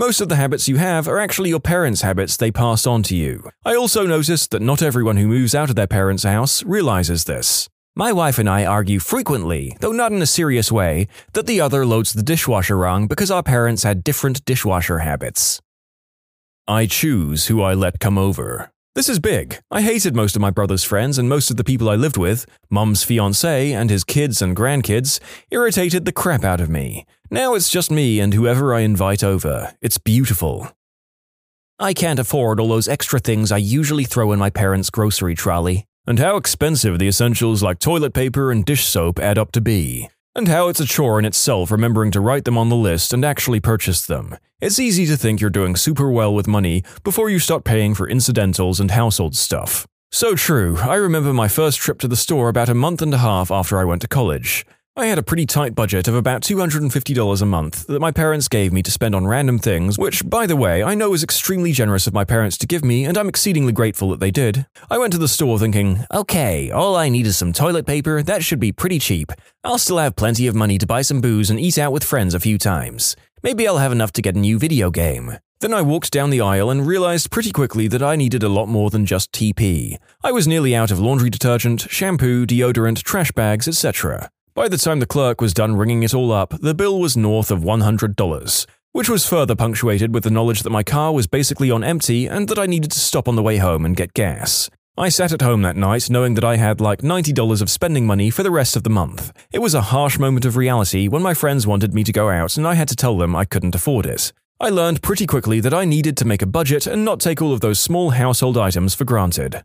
Most 0.00 0.22
of 0.22 0.30
the 0.30 0.36
habits 0.36 0.66
you 0.66 0.78
have 0.78 1.06
are 1.06 1.18
actually 1.18 1.50
your 1.50 1.60
parents' 1.60 2.00
habits 2.00 2.34
they 2.34 2.50
passed 2.50 2.86
on 2.86 3.02
to 3.02 3.14
you. 3.14 3.50
I 3.66 3.76
also 3.76 4.06
noticed 4.06 4.50
that 4.50 4.62
not 4.62 4.80
everyone 4.80 5.18
who 5.18 5.28
moves 5.28 5.54
out 5.54 5.68
of 5.68 5.76
their 5.76 5.86
parents' 5.86 6.22
house 6.22 6.64
realizes 6.64 7.24
this. 7.24 7.68
My 7.94 8.10
wife 8.10 8.38
and 8.38 8.48
I 8.48 8.64
argue 8.64 8.98
frequently, 8.98 9.76
though 9.80 9.92
not 9.92 10.10
in 10.10 10.22
a 10.22 10.26
serious 10.26 10.72
way, 10.72 11.06
that 11.34 11.44
the 11.44 11.60
other 11.60 11.84
loads 11.84 12.14
the 12.14 12.22
dishwasher 12.22 12.78
wrong 12.78 13.08
because 13.08 13.30
our 13.30 13.42
parents 13.42 13.82
had 13.82 14.02
different 14.02 14.42
dishwasher 14.46 15.00
habits. 15.00 15.60
I 16.66 16.86
choose 16.86 17.48
who 17.48 17.60
I 17.60 17.74
let 17.74 18.00
come 18.00 18.16
over. 18.16 18.70
This 18.94 19.10
is 19.10 19.18
big. 19.18 19.58
I 19.70 19.82
hated 19.82 20.16
most 20.16 20.34
of 20.34 20.40
my 20.40 20.50
brother's 20.50 20.82
friends 20.82 21.18
and 21.18 21.28
most 21.28 21.50
of 21.50 21.58
the 21.58 21.64
people 21.70 21.90
I 21.90 21.96
lived 21.96 22.16
with, 22.16 22.46
mum's 22.70 23.04
fiance 23.04 23.72
and 23.72 23.90
his 23.90 24.04
kids 24.04 24.40
and 24.40 24.56
grandkids, 24.56 25.20
irritated 25.50 26.06
the 26.06 26.12
crap 26.12 26.42
out 26.42 26.62
of 26.62 26.70
me. 26.70 27.04
Now 27.30 27.54
it's 27.54 27.70
just 27.70 27.90
me 27.90 28.20
and 28.20 28.34
whoever 28.34 28.74
I 28.74 28.80
invite 28.80 29.22
over. 29.22 29.74
It's 29.80 29.98
beautiful. 29.98 30.70
I 31.78 31.94
can't 31.94 32.18
afford 32.18 32.60
all 32.60 32.68
those 32.68 32.88
extra 32.88 33.20
things 33.20 33.52
I 33.52 33.56
usually 33.56 34.04
throw 34.04 34.32
in 34.32 34.38
my 34.38 34.50
parents' 34.50 34.90
grocery 34.90 35.34
trolley. 35.34 35.86
And 36.06 36.18
how 36.18 36.36
expensive 36.36 36.98
the 36.98 37.08
essentials 37.08 37.62
like 37.62 37.78
toilet 37.78 38.14
paper 38.14 38.50
and 38.50 38.64
dish 38.64 38.84
soap 38.84 39.18
add 39.18 39.38
up 39.38 39.52
to 39.52 39.60
be 39.60 40.08
and 40.34 40.48
how 40.48 40.68
it's 40.68 40.80
a 40.80 40.86
chore 40.86 41.18
in 41.18 41.24
itself 41.24 41.70
remembering 41.70 42.10
to 42.12 42.20
write 42.20 42.44
them 42.44 42.56
on 42.56 42.68
the 42.68 42.76
list 42.76 43.12
and 43.12 43.24
actually 43.24 43.60
purchase 43.60 44.06
them. 44.06 44.36
It's 44.60 44.78
easy 44.78 45.06
to 45.06 45.16
think 45.16 45.40
you're 45.40 45.50
doing 45.50 45.76
super 45.76 46.10
well 46.10 46.32
with 46.32 46.46
money 46.46 46.84
before 47.02 47.30
you 47.30 47.38
start 47.38 47.64
paying 47.64 47.94
for 47.94 48.08
incidentals 48.08 48.80
and 48.80 48.92
household 48.92 49.34
stuff. 49.34 49.86
So 50.12 50.34
true, 50.34 50.76
I 50.78 50.94
remember 50.94 51.32
my 51.32 51.48
first 51.48 51.78
trip 51.78 51.98
to 52.00 52.08
the 52.08 52.16
store 52.16 52.48
about 52.48 52.68
a 52.68 52.74
month 52.74 53.02
and 53.02 53.14
a 53.14 53.18
half 53.18 53.50
after 53.50 53.78
I 53.78 53.84
went 53.84 54.02
to 54.02 54.08
college. 54.08 54.64
I 54.96 55.06
had 55.06 55.18
a 55.18 55.22
pretty 55.22 55.46
tight 55.46 55.76
budget 55.76 56.08
of 56.08 56.16
about 56.16 56.42
$250 56.42 57.42
a 57.42 57.46
month 57.46 57.86
that 57.86 58.00
my 58.00 58.10
parents 58.10 58.48
gave 58.48 58.72
me 58.72 58.82
to 58.82 58.90
spend 58.90 59.14
on 59.14 59.26
random 59.26 59.58
things, 59.60 59.96
which, 59.96 60.28
by 60.28 60.46
the 60.46 60.56
way, 60.56 60.82
I 60.82 60.96
know 60.96 61.14
is 61.14 61.22
extremely 61.22 61.70
generous 61.70 62.08
of 62.08 62.12
my 62.12 62.24
parents 62.24 62.58
to 62.58 62.66
give 62.66 62.84
me, 62.84 63.04
and 63.04 63.16
I'm 63.16 63.28
exceedingly 63.28 63.72
grateful 63.72 64.10
that 64.10 64.18
they 64.18 64.32
did. 64.32 64.66
I 64.90 64.98
went 64.98 65.12
to 65.12 65.18
the 65.18 65.28
store 65.28 65.60
thinking, 65.60 66.04
okay, 66.12 66.72
all 66.72 66.96
I 66.96 67.08
need 67.08 67.26
is 67.26 67.36
some 67.38 67.52
toilet 67.52 67.86
paper, 67.86 68.20
that 68.24 68.42
should 68.42 68.58
be 68.58 68.72
pretty 68.72 68.98
cheap. 68.98 69.30
I'll 69.62 69.78
still 69.78 69.98
have 69.98 70.16
plenty 70.16 70.48
of 70.48 70.56
money 70.56 70.76
to 70.76 70.88
buy 70.88 71.02
some 71.02 71.20
booze 71.20 71.50
and 71.50 71.60
eat 71.60 71.78
out 71.78 71.92
with 71.92 72.04
friends 72.04 72.34
a 72.34 72.40
few 72.40 72.58
times. 72.58 73.14
Maybe 73.44 73.68
I'll 73.68 73.78
have 73.78 73.92
enough 73.92 74.12
to 74.14 74.22
get 74.22 74.34
a 74.34 74.40
new 74.40 74.58
video 74.58 74.90
game. 74.90 75.38
Then 75.60 75.72
I 75.72 75.82
walked 75.82 76.10
down 76.10 76.30
the 76.30 76.40
aisle 76.40 76.68
and 76.68 76.86
realized 76.86 77.30
pretty 77.30 77.52
quickly 77.52 77.86
that 77.88 78.02
I 78.02 78.16
needed 78.16 78.42
a 78.42 78.48
lot 78.48 78.66
more 78.66 78.90
than 78.90 79.06
just 79.06 79.30
TP. 79.30 79.96
I 80.24 80.32
was 80.32 80.48
nearly 80.48 80.74
out 80.74 80.90
of 80.90 80.98
laundry 80.98 81.30
detergent, 81.30 81.82
shampoo, 81.82 82.44
deodorant, 82.44 83.02
trash 83.04 83.30
bags, 83.30 83.68
etc. 83.68 84.30
By 84.52 84.68
the 84.68 84.76
time 84.76 84.98
the 84.98 85.06
clerk 85.06 85.40
was 85.40 85.54
done 85.54 85.76
ringing 85.76 86.02
it 86.02 86.12
all 86.12 86.32
up, 86.32 86.58
the 86.60 86.74
bill 86.74 86.98
was 86.98 87.16
north 87.16 87.52
of 87.52 87.60
$100, 87.60 88.66
which 88.90 89.08
was 89.08 89.24
further 89.24 89.54
punctuated 89.54 90.12
with 90.12 90.24
the 90.24 90.30
knowledge 90.30 90.64
that 90.64 90.70
my 90.70 90.82
car 90.82 91.12
was 91.12 91.28
basically 91.28 91.70
on 91.70 91.84
empty 91.84 92.26
and 92.26 92.48
that 92.48 92.58
I 92.58 92.66
needed 92.66 92.90
to 92.90 92.98
stop 92.98 93.28
on 93.28 93.36
the 93.36 93.44
way 93.44 93.58
home 93.58 93.84
and 93.84 93.94
get 93.94 94.12
gas. 94.12 94.68
I 94.98 95.08
sat 95.08 95.32
at 95.32 95.40
home 95.40 95.62
that 95.62 95.76
night 95.76 96.10
knowing 96.10 96.34
that 96.34 96.44
I 96.44 96.56
had 96.56 96.80
like 96.80 97.00
$90 97.00 97.62
of 97.62 97.70
spending 97.70 98.06
money 98.06 98.28
for 98.28 98.42
the 98.42 98.50
rest 98.50 98.74
of 98.74 98.82
the 98.82 98.90
month. 98.90 99.32
It 99.52 99.60
was 99.60 99.72
a 99.72 99.82
harsh 99.82 100.18
moment 100.18 100.44
of 100.44 100.56
reality 100.56 101.06
when 101.06 101.22
my 101.22 101.32
friends 101.32 101.64
wanted 101.64 101.94
me 101.94 102.02
to 102.02 102.12
go 102.12 102.28
out 102.28 102.56
and 102.56 102.66
I 102.66 102.74
had 102.74 102.88
to 102.88 102.96
tell 102.96 103.16
them 103.16 103.36
I 103.36 103.44
couldn't 103.44 103.76
afford 103.76 104.04
it. 104.04 104.32
I 104.58 104.68
learned 104.68 105.00
pretty 105.00 105.26
quickly 105.26 105.60
that 105.60 105.72
I 105.72 105.84
needed 105.84 106.16
to 106.16 106.24
make 106.24 106.42
a 106.42 106.46
budget 106.46 106.88
and 106.88 107.04
not 107.04 107.20
take 107.20 107.40
all 107.40 107.52
of 107.52 107.60
those 107.60 107.78
small 107.78 108.10
household 108.10 108.58
items 108.58 108.96
for 108.96 109.04
granted. 109.04 109.62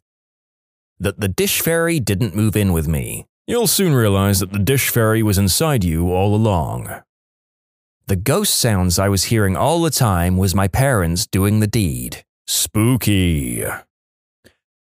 That 1.00 1.20
the 1.20 1.28
dish 1.28 1.60
fairy 1.60 2.00
didn't 2.00 2.36
move 2.36 2.56
in 2.56 2.72
with 2.72 2.88
me. 2.88 3.26
You'll 3.48 3.68
soon 3.68 3.94
realize 3.94 4.40
that 4.40 4.52
the 4.52 4.58
dish 4.58 4.90
fairy 4.90 5.22
was 5.22 5.38
inside 5.38 5.84
you 5.84 6.12
all 6.12 6.34
along. 6.34 6.90
The 8.08 8.16
ghost 8.16 8.56
sounds 8.56 8.98
I 8.98 9.08
was 9.08 9.26
hearing 9.26 9.56
all 9.56 9.84
the 9.84 9.92
time 9.92 10.36
was 10.38 10.56
my 10.56 10.68
parents 10.68 11.28
doing 11.28 11.60
the 11.60 11.68
deed. 11.68 12.26
Spooky. 12.48 13.64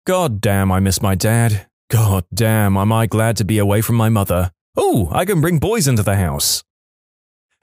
God 0.07 0.41
damn, 0.41 0.71
I 0.71 0.79
miss 0.79 1.03
my 1.03 1.17
dad. 1.17 1.67
God 1.91 2.25
damn, 2.33 2.77
am 2.77 2.93
I 2.93 3.07
glad 3.07 3.37
to 3.39 3.45
be 3.45 3.59
away 3.59 3.81
from 3.81 3.97
my 3.97 4.09
mother. 4.09 4.53
Oh, 4.77 5.09
I 5.11 5.25
can 5.25 5.41
bring 5.41 5.59
boys 5.59 5.89
into 5.89 6.05
the 6.05 6.17
house. 6.17 6.63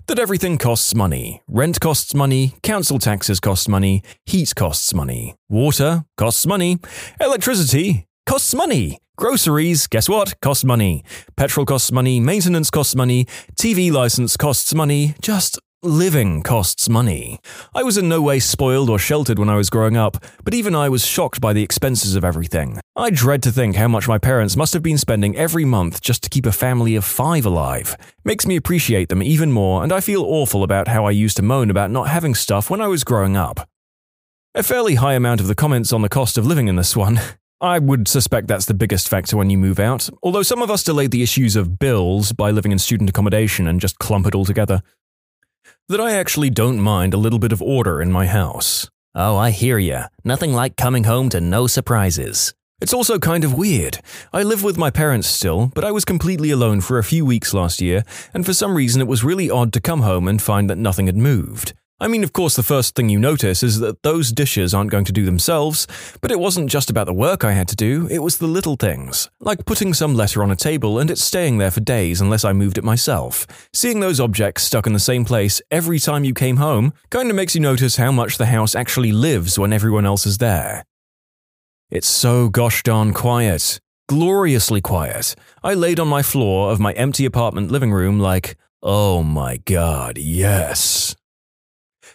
That 0.08 0.20
everything 0.20 0.58
costs 0.58 0.94
money. 0.94 1.42
Rent 1.48 1.80
costs 1.80 2.14
money, 2.14 2.56
council 2.62 3.00
taxes 3.00 3.40
cost 3.40 3.70
money, 3.70 4.04
heat 4.26 4.54
costs 4.54 4.94
money, 4.94 5.36
water 5.48 6.04
costs 6.18 6.46
money, 6.46 6.80
electricity 7.22 8.08
costs 8.26 8.54
money. 8.54 9.00
Groceries, 9.20 9.86
guess 9.86 10.08
what? 10.08 10.40
Cost 10.40 10.64
money. 10.64 11.04
Petrol 11.36 11.66
costs 11.66 11.92
money, 11.92 12.22
maintenance 12.22 12.70
costs 12.70 12.96
money, 12.96 13.26
TV 13.56 13.92
license 13.92 14.38
costs 14.38 14.74
money, 14.74 15.14
just 15.22 15.60
living 15.84 16.42
costs 16.42 16.88
money. 16.88 17.38
I 17.76 17.84
was 17.84 17.98
in 17.98 18.08
no 18.08 18.22
way 18.22 18.40
spoiled 18.40 18.90
or 18.90 18.98
sheltered 18.98 19.38
when 19.38 19.50
I 19.50 19.58
was 19.58 19.70
growing 19.70 19.98
up, 19.98 20.24
but 20.46 20.54
even 20.54 20.74
I 20.74 20.88
was 20.88 21.06
shocked 21.06 21.42
by 21.42 21.52
the 21.52 21.62
expenses 21.62 22.16
of 22.16 22.24
everything. 22.24 22.80
I 22.96 23.10
dread 23.10 23.44
to 23.44 23.52
think 23.52 23.76
how 23.76 23.90
much 23.90 24.08
my 24.08 24.20
parents 24.20 24.56
must 24.56 24.72
have 24.72 24.84
been 24.84 24.98
spending 24.98 25.36
every 25.36 25.66
month 25.66 26.00
just 26.00 26.24
to 26.24 26.30
keep 26.30 26.46
a 26.46 26.54
family 26.54 26.96
of 26.96 27.04
five 27.04 27.46
alive. 27.46 27.98
Makes 28.24 28.48
me 28.48 28.56
appreciate 28.56 29.10
them 29.10 29.22
even 29.22 29.52
more, 29.52 29.84
and 29.84 29.92
I 29.92 30.00
feel 30.00 30.24
awful 30.24 30.64
about 30.64 30.88
how 30.88 31.04
I 31.04 31.12
used 31.12 31.36
to 31.36 31.44
moan 31.44 31.70
about 31.70 31.92
not 31.92 32.08
having 32.08 32.36
stuff 32.36 32.70
when 32.70 32.80
I 32.80 32.88
was 32.88 33.04
growing 33.04 33.36
up. 33.36 33.68
A 34.56 34.64
fairly 34.64 34.96
high 34.96 35.16
amount 35.16 35.42
of 35.42 35.48
the 35.48 35.56
comments 35.56 35.92
on 35.92 36.04
the 36.04 36.08
cost 36.08 36.38
of 36.38 36.46
living 36.46 36.70
in 36.70 36.78
this 36.78 36.96
one. 36.96 37.20
I 37.62 37.78
would 37.78 38.08
suspect 38.08 38.48
that's 38.48 38.68
the 38.68 38.74
biggest 38.74 39.10
factor 39.10 39.36
when 39.36 39.50
you 39.50 39.58
move 39.58 39.80
out, 39.80 40.10
although 40.24 40.44
some 40.44 40.62
of 40.62 40.72
us 40.72 40.82
delayed 40.82 41.12
the 41.12 41.22
issues 41.22 41.58
of 41.58 41.78
bills 41.78 42.32
by 42.32 42.52
living 42.52 42.72
in 42.72 42.80
student 42.80 43.10
accommodation 43.10 43.68
and 43.68 43.82
just 43.82 44.00
clump 44.00 44.26
it 44.28 44.34
all 44.34 44.46
together. 44.46 44.82
That 45.90 46.00
I 46.00 46.14
actually 46.14 46.52
don't 46.52 46.80
mind 46.80 47.14
a 47.14 47.18
little 47.18 47.38
bit 47.38 47.52
of 47.52 47.62
order 47.62 48.02
in 48.02 48.14
my 48.14 48.28
house. 48.28 48.90
Oh, 49.14 49.36
I 49.36 49.50
hear 49.52 49.78
ya. 49.78 50.08
Nothing 50.24 50.54
like 50.54 50.78
coming 50.78 51.04
home 51.04 51.28
to 51.30 51.42
no 51.42 51.68
surprises. 51.68 52.54
It's 52.80 52.94
also 52.94 53.20
kind 53.20 53.44
of 53.44 53.54
weird. 53.54 54.00
I 54.32 54.44
live 54.44 54.64
with 54.64 54.78
my 54.78 54.90
parents 54.90 55.28
still, 55.28 55.70
but 55.76 55.84
I 55.84 55.92
was 55.92 56.06
completely 56.06 56.52
alone 56.52 56.80
for 56.80 56.98
a 56.98 57.04
few 57.04 57.26
weeks 57.26 57.54
last 57.54 57.82
year, 57.82 58.06
and 58.34 58.46
for 58.46 58.54
some 58.54 58.74
reason 58.74 59.02
it 59.02 59.08
was 59.08 59.26
really 59.26 59.50
odd 59.50 59.74
to 59.74 59.82
come 59.82 60.02
home 60.02 60.30
and 60.30 60.42
find 60.42 60.70
that 60.70 60.78
nothing 60.78 61.08
had 61.08 61.18
moved. 61.18 61.74
I 62.02 62.08
mean, 62.08 62.24
of 62.24 62.32
course, 62.32 62.56
the 62.56 62.64
first 62.64 62.96
thing 62.96 63.10
you 63.10 63.20
notice 63.20 63.62
is 63.62 63.80
that 63.80 64.04
those 64.04 64.32
dishes 64.32 64.74
aren't 64.74 64.90
going 64.90 65.04
to 65.04 65.12
do 65.12 65.26
themselves, 65.26 65.86
but 66.22 66.32
it 66.32 66.40
wasn't 66.40 66.70
just 66.70 66.90
about 66.90 67.08
the 67.08 67.14
work 67.14 67.44
I 67.44 67.52
had 67.52 67.68
to 67.70 67.76
do, 67.76 68.08
it 68.10 68.20
was 68.20 68.38
the 68.38 68.48
little 68.48 68.78
things, 68.78 69.30
like 69.42 69.66
putting 69.66 69.94
some 69.94 70.16
letter 70.16 70.42
on 70.42 70.50
a 70.50 70.56
table 70.56 70.98
and 70.98 71.12
it 71.12 71.18
staying 71.18 71.58
there 71.58 71.72
for 71.72 71.82
days 71.82 72.22
unless 72.22 72.46
I 72.46 72.54
moved 72.54 72.78
it 72.78 72.86
myself. 72.86 73.46
Seeing 73.74 74.00
those 74.00 74.22
objects 74.22 74.64
stuck 74.64 74.88
in 74.88 74.94
the 74.94 75.00
same 75.00 75.26
place 75.26 75.62
every 75.72 76.00
time 76.00 76.24
you 76.24 76.34
came 76.34 76.56
home 76.56 76.94
kind 77.10 77.30
of 77.30 77.36
makes 77.36 77.54
you 77.54 77.60
notice 77.60 77.98
how 77.98 78.14
much 78.14 78.38
the 78.38 78.46
house 78.46 78.76
actually 78.76 79.12
lives 79.12 79.60
when 79.60 79.74
everyone 79.74 80.06
else 80.06 80.26
is 80.26 80.38
there. 80.38 80.86
It's 81.92 82.08
so 82.08 82.48
gosh 82.48 82.82
darn 82.82 83.12
quiet. 83.14 83.82
Gloriously 84.08 84.80
quiet. 84.80 85.36
I 85.64 85.74
laid 85.74 86.00
on 86.00 86.08
my 86.08 86.22
floor 86.22 86.72
of 86.72 86.80
my 86.80 86.94
empty 86.94 87.26
apartment 87.26 87.72
living 87.72 87.92
room 87.92 88.22
like, 88.22 88.56
oh 88.82 89.22
my 89.22 89.58
god, 89.58 90.18
yes 90.18 91.16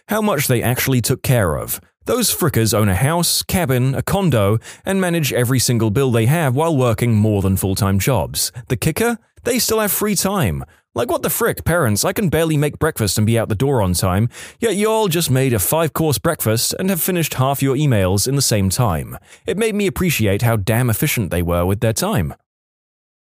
how 0.07 0.21
much 0.21 0.47
they 0.47 0.61
actually 0.61 1.01
took 1.01 1.23
care 1.23 1.57
of. 1.57 1.79
Those 2.05 2.33
frickers 2.33 2.73
own 2.73 2.87
a 2.87 2.95
house, 2.95 3.41
cabin, 3.41 3.95
a 3.95 4.03
condo, 4.03 4.59
and 4.85 5.01
manage 5.01 5.33
every 5.33 5.59
single 5.59 5.89
bill 5.89 6.11
they 6.11 6.27
have 6.27 6.55
while 6.55 6.75
working 6.75 7.15
more 7.15 7.41
than 7.41 7.57
full 7.57 7.75
time 7.75 7.97
jobs. 7.97 8.51
The 8.67 8.77
kicker? 8.77 9.17
They 9.43 9.59
still 9.59 9.79
have 9.79 9.91
free 9.91 10.15
time. 10.15 10.63
Like, 10.93 11.11
what 11.11 11.23
the 11.23 11.29
frick, 11.29 11.65
parents? 11.65 12.05
I 12.05 12.13
can 12.13 12.29
barely 12.29 12.57
make 12.57 12.79
breakfast 12.79 13.17
and 13.17 13.27
be 13.27 13.37
out 13.37 13.49
the 13.49 13.55
door 13.55 13.81
on 13.81 13.93
time, 13.93 14.29
yet 14.59 14.75
you 14.75 14.89
all 14.89 15.07
just 15.07 15.29
made 15.29 15.51
a 15.51 15.59
five 15.59 15.93
course 15.93 16.17
breakfast 16.17 16.73
and 16.79 16.89
have 16.89 17.01
finished 17.01 17.33
half 17.33 17.61
your 17.61 17.75
emails 17.75 18.27
in 18.27 18.35
the 18.35 18.41
same 18.41 18.69
time. 18.69 19.17
It 19.45 19.57
made 19.57 19.75
me 19.75 19.87
appreciate 19.87 20.43
how 20.43 20.55
damn 20.55 20.89
efficient 20.89 21.31
they 21.31 21.41
were 21.41 21.65
with 21.65 21.81
their 21.81 21.93
time. 21.93 22.33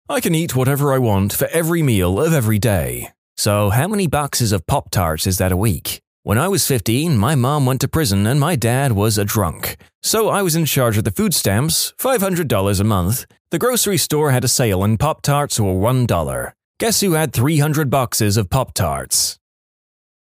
I 0.08 0.20
can 0.20 0.34
eat 0.34 0.56
whatever 0.56 0.92
I 0.92 0.98
want 0.98 1.32
for 1.32 1.48
every 1.48 1.82
meal 1.82 2.20
of 2.20 2.32
every 2.32 2.58
day. 2.58 3.10
So, 3.36 3.70
how 3.70 3.88
many 3.88 4.06
boxes 4.06 4.52
of 4.52 4.66
Pop 4.66 4.90
Tarts 4.90 5.26
is 5.26 5.38
that 5.38 5.52
a 5.52 5.56
week? 5.56 6.00
When 6.22 6.36
I 6.36 6.48
was 6.48 6.66
15, 6.66 7.16
my 7.16 7.34
mom 7.34 7.64
went 7.64 7.80
to 7.80 7.88
prison 7.88 8.26
and 8.26 8.38
my 8.38 8.54
dad 8.54 8.92
was 8.92 9.16
a 9.16 9.24
drunk. 9.24 9.76
So 10.02 10.28
I 10.28 10.42
was 10.42 10.54
in 10.54 10.66
charge 10.66 10.98
of 10.98 11.04
the 11.04 11.10
food 11.10 11.32
stamps, 11.32 11.94
$500 11.98 12.80
a 12.80 12.84
month. 12.84 13.24
The 13.50 13.58
grocery 13.58 13.96
store 13.96 14.30
had 14.30 14.44
a 14.44 14.48
sale 14.48 14.84
and 14.84 15.00
Pop 15.00 15.22
Tarts 15.22 15.58
were 15.58 15.72
$1. 15.72 16.52
Guess 16.78 17.00
who 17.00 17.12
had 17.12 17.32
300 17.32 17.88
boxes 17.88 18.36
of 18.36 18.50
Pop 18.50 18.74
Tarts? 18.74 19.38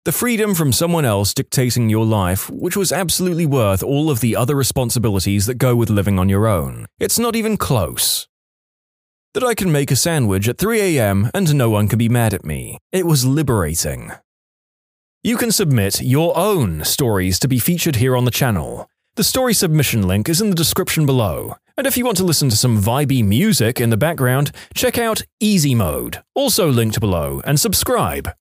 The 0.06 0.12
freedom 0.12 0.54
from 0.54 0.72
someone 0.72 1.06
else 1.06 1.34
dictating 1.34 1.90
your 1.90 2.06
life, 2.06 2.48
which 2.50 2.78
was 2.78 2.92
absolutely 2.92 3.48
worth 3.48 3.82
all 3.82 4.12
of 4.12 4.20
the 4.20 4.36
other 4.36 4.56
responsibilities 4.56 5.48
that 5.48 5.56
go 5.56 5.76
with 5.76 5.90
living 5.90 6.20
on 6.20 6.30
your 6.30 6.48
own. 6.48 6.86
It's 7.00 7.18
not 7.20 7.36
even 7.36 7.58
close. 7.58 8.28
that 9.34 9.44
I 9.44 9.56
can 9.56 9.72
make 9.72 9.90
a 9.92 9.96
sandwich 9.96 10.48
at 10.48 10.58
3 10.58 10.98
a.m. 10.98 11.32
and 11.34 11.56
no 11.56 11.70
one 11.70 11.88
can 11.88 11.98
be 11.98 12.10
mad 12.10 12.34
at 12.34 12.44
me. 12.46 12.78
It 12.92 13.06
was 13.06 13.26
liberating. 13.26 14.12
You 15.24 15.38
can 15.38 15.52
submit 15.52 16.02
your 16.02 16.36
own 16.36 16.84
stories 16.84 17.38
to 17.42 17.48
be 17.48 17.60
featured 17.60 17.98
here 17.98 18.18
on 18.18 18.26
the 18.26 18.32
channel. 18.32 18.90
The 19.14 19.24
story 19.24 19.54
submission 19.54 20.08
link 20.08 20.28
is 20.28 20.42
in 20.42 20.50
the 20.50 20.56
description 20.56 21.06
below. 21.06 21.58
And 21.78 21.86
if 21.86 21.96
you 21.96 22.04
want 22.04 22.18
to 22.18 22.24
listen 22.24 22.50
to 22.50 22.58
some 22.58 22.82
vibey 22.82 23.24
music 23.24 23.80
in 23.80 23.92
the 23.92 23.98
background, 23.98 24.52
check 24.74 24.98
out 24.98 25.22
Easy 25.40 25.76
Mode, 25.76 26.24
also 26.34 26.72
linked 26.72 27.00
below, 27.00 27.40
and 27.46 27.60
subscribe. 27.60 28.32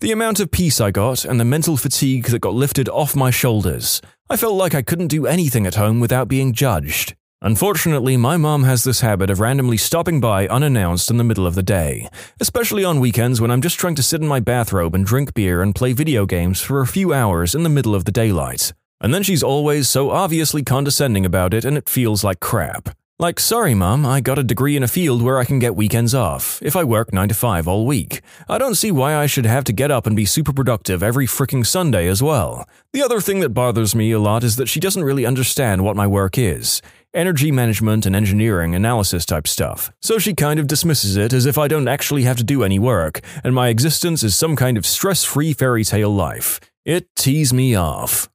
The 0.00 0.10
amount 0.10 0.40
of 0.40 0.50
peace 0.50 0.80
I 0.80 0.90
got 0.90 1.26
and 1.26 1.38
the 1.38 1.44
mental 1.44 1.76
fatigue 1.76 2.28
that 2.28 2.38
got 2.38 2.54
lifted 2.54 2.88
off 2.88 3.14
my 3.14 3.30
shoulders. 3.30 4.00
I 4.30 4.38
felt 4.38 4.54
like 4.54 4.74
I 4.74 4.80
couldn't 4.80 5.08
do 5.08 5.26
anything 5.26 5.66
at 5.66 5.74
home 5.74 6.00
without 6.00 6.28
being 6.28 6.54
judged. 6.54 7.14
Unfortunately, 7.42 8.18
my 8.18 8.36
mom 8.36 8.64
has 8.64 8.84
this 8.84 9.00
habit 9.00 9.30
of 9.30 9.40
randomly 9.40 9.78
stopping 9.78 10.20
by 10.20 10.46
unannounced 10.48 11.10
in 11.10 11.16
the 11.16 11.24
middle 11.24 11.46
of 11.46 11.54
the 11.54 11.62
day, 11.62 12.06
especially 12.38 12.84
on 12.84 13.00
weekends 13.00 13.40
when 13.40 13.50
I'm 13.50 13.62
just 13.62 13.78
trying 13.78 13.94
to 13.94 14.02
sit 14.02 14.20
in 14.20 14.28
my 14.28 14.40
bathrobe 14.40 14.94
and 14.94 15.06
drink 15.06 15.32
beer 15.32 15.62
and 15.62 15.74
play 15.74 15.94
video 15.94 16.26
games 16.26 16.60
for 16.60 16.82
a 16.82 16.86
few 16.86 17.14
hours 17.14 17.54
in 17.54 17.62
the 17.62 17.70
middle 17.70 17.94
of 17.94 18.04
the 18.04 18.12
daylight. 18.12 18.74
And 19.00 19.14
then 19.14 19.22
she's 19.22 19.42
always 19.42 19.88
so 19.88 20.10
obviously 20.10 20.62
condescending 20.62 21.24
about 21.24 21.54
it 21.54 21.64
and 21.64 21.78
it 21.78 21.88
feels 21.88 22.22
like 22.22 22.40
crap. 22.40 22.94
Like, 23.18 23.40
sorry, 23.40 23.74
mom, 23.74 24.04
I 24.06 24.20
got 24.20 24.38
a 24.38 24.42
degree 24.42 24.76
in 24.76 24.82
a 24.82 24.88
field 24.88 25.20
where 25.20 25.38
I 25.38 25.44
can 25.44 25.58
get 25.58 25.76
weekends 25.76 26.14
off, 26.14 26.58
if 26.62 26.74
I 26.74 26.84
work 26.84 27.12
9 27.12 27.28
to 27.28 27.34
5 27.34 27.68
all 27.68 27.84
week. 27.84 28.22
I 28.48 28.56
don't 28.56 28.76
see 28.76 28.90
why 28.90 29.14
I 29.14 29.26
should 29.26 29.44
have 29.44 29.64
to 29.64 29.74
get 29.74 29.90
up 29.90 30.06
and 30.06 30.16
be 30.16 30.24
super 30.24 30.54
productive 30.54 31.02
every 31.02 31.26
freaking 31.26 31.66
Sunday 31.66 32.06
as 32.06 32.22
well. 32.22 32.66
The 32.94 33.02
other 33.02 33.20
thing 33.20 33.40
that 33.40 33.50
bothers 33.50 33.94
me 33.94 34.10
a 34.12 34.18
lot 34.18 34.42
is 34.42 34.56
that 34.56 34.70
she 34.70 34.80
doesn't 34.80 35.04
really 35.04 35.26
understand 35.26 35.84
what 35.84 35.96
my 35.96 36.06
work 36.06 36.38
is 36.38 36.80
energy 37.12 37.50
management 37.50 38.06
and 38.06 38.14
engineering 38.14 38.74
analysis 38.74 39.26
type 39.26 39.48
stuff. 39.48 39.90
So 40.00 40.18
she 40.18 40.34
kind 40.34 40.60
of 40.60 40.66
dismisses 40.66 41.16
it 41.16 41.32
as 41.32 41.46
if 41.46 41.58
I 41.58 41.68
don't 41.68 41.88
actually 41.88 42.22
have 42.22 42.36
to 42.38 42.44
do 42.44 42.62
any 42.62 42.78
work, 42.78 43.20
and 43.42 43.54
my 43.54 43.68
existence 43.68 44.22
is 44.22 44.36
some 44.36 44.56
kind 44.56 44.76
of 44.76 44.86
stress 44.86 45.24
free 45.24 45.52
fairy 45.52 45.84
tale 45.84 46.14
life. 46.14 46.60
It 46.84 47.08
tees 47.16 47.52
me 47.52 47.74
off. 47.74 48.28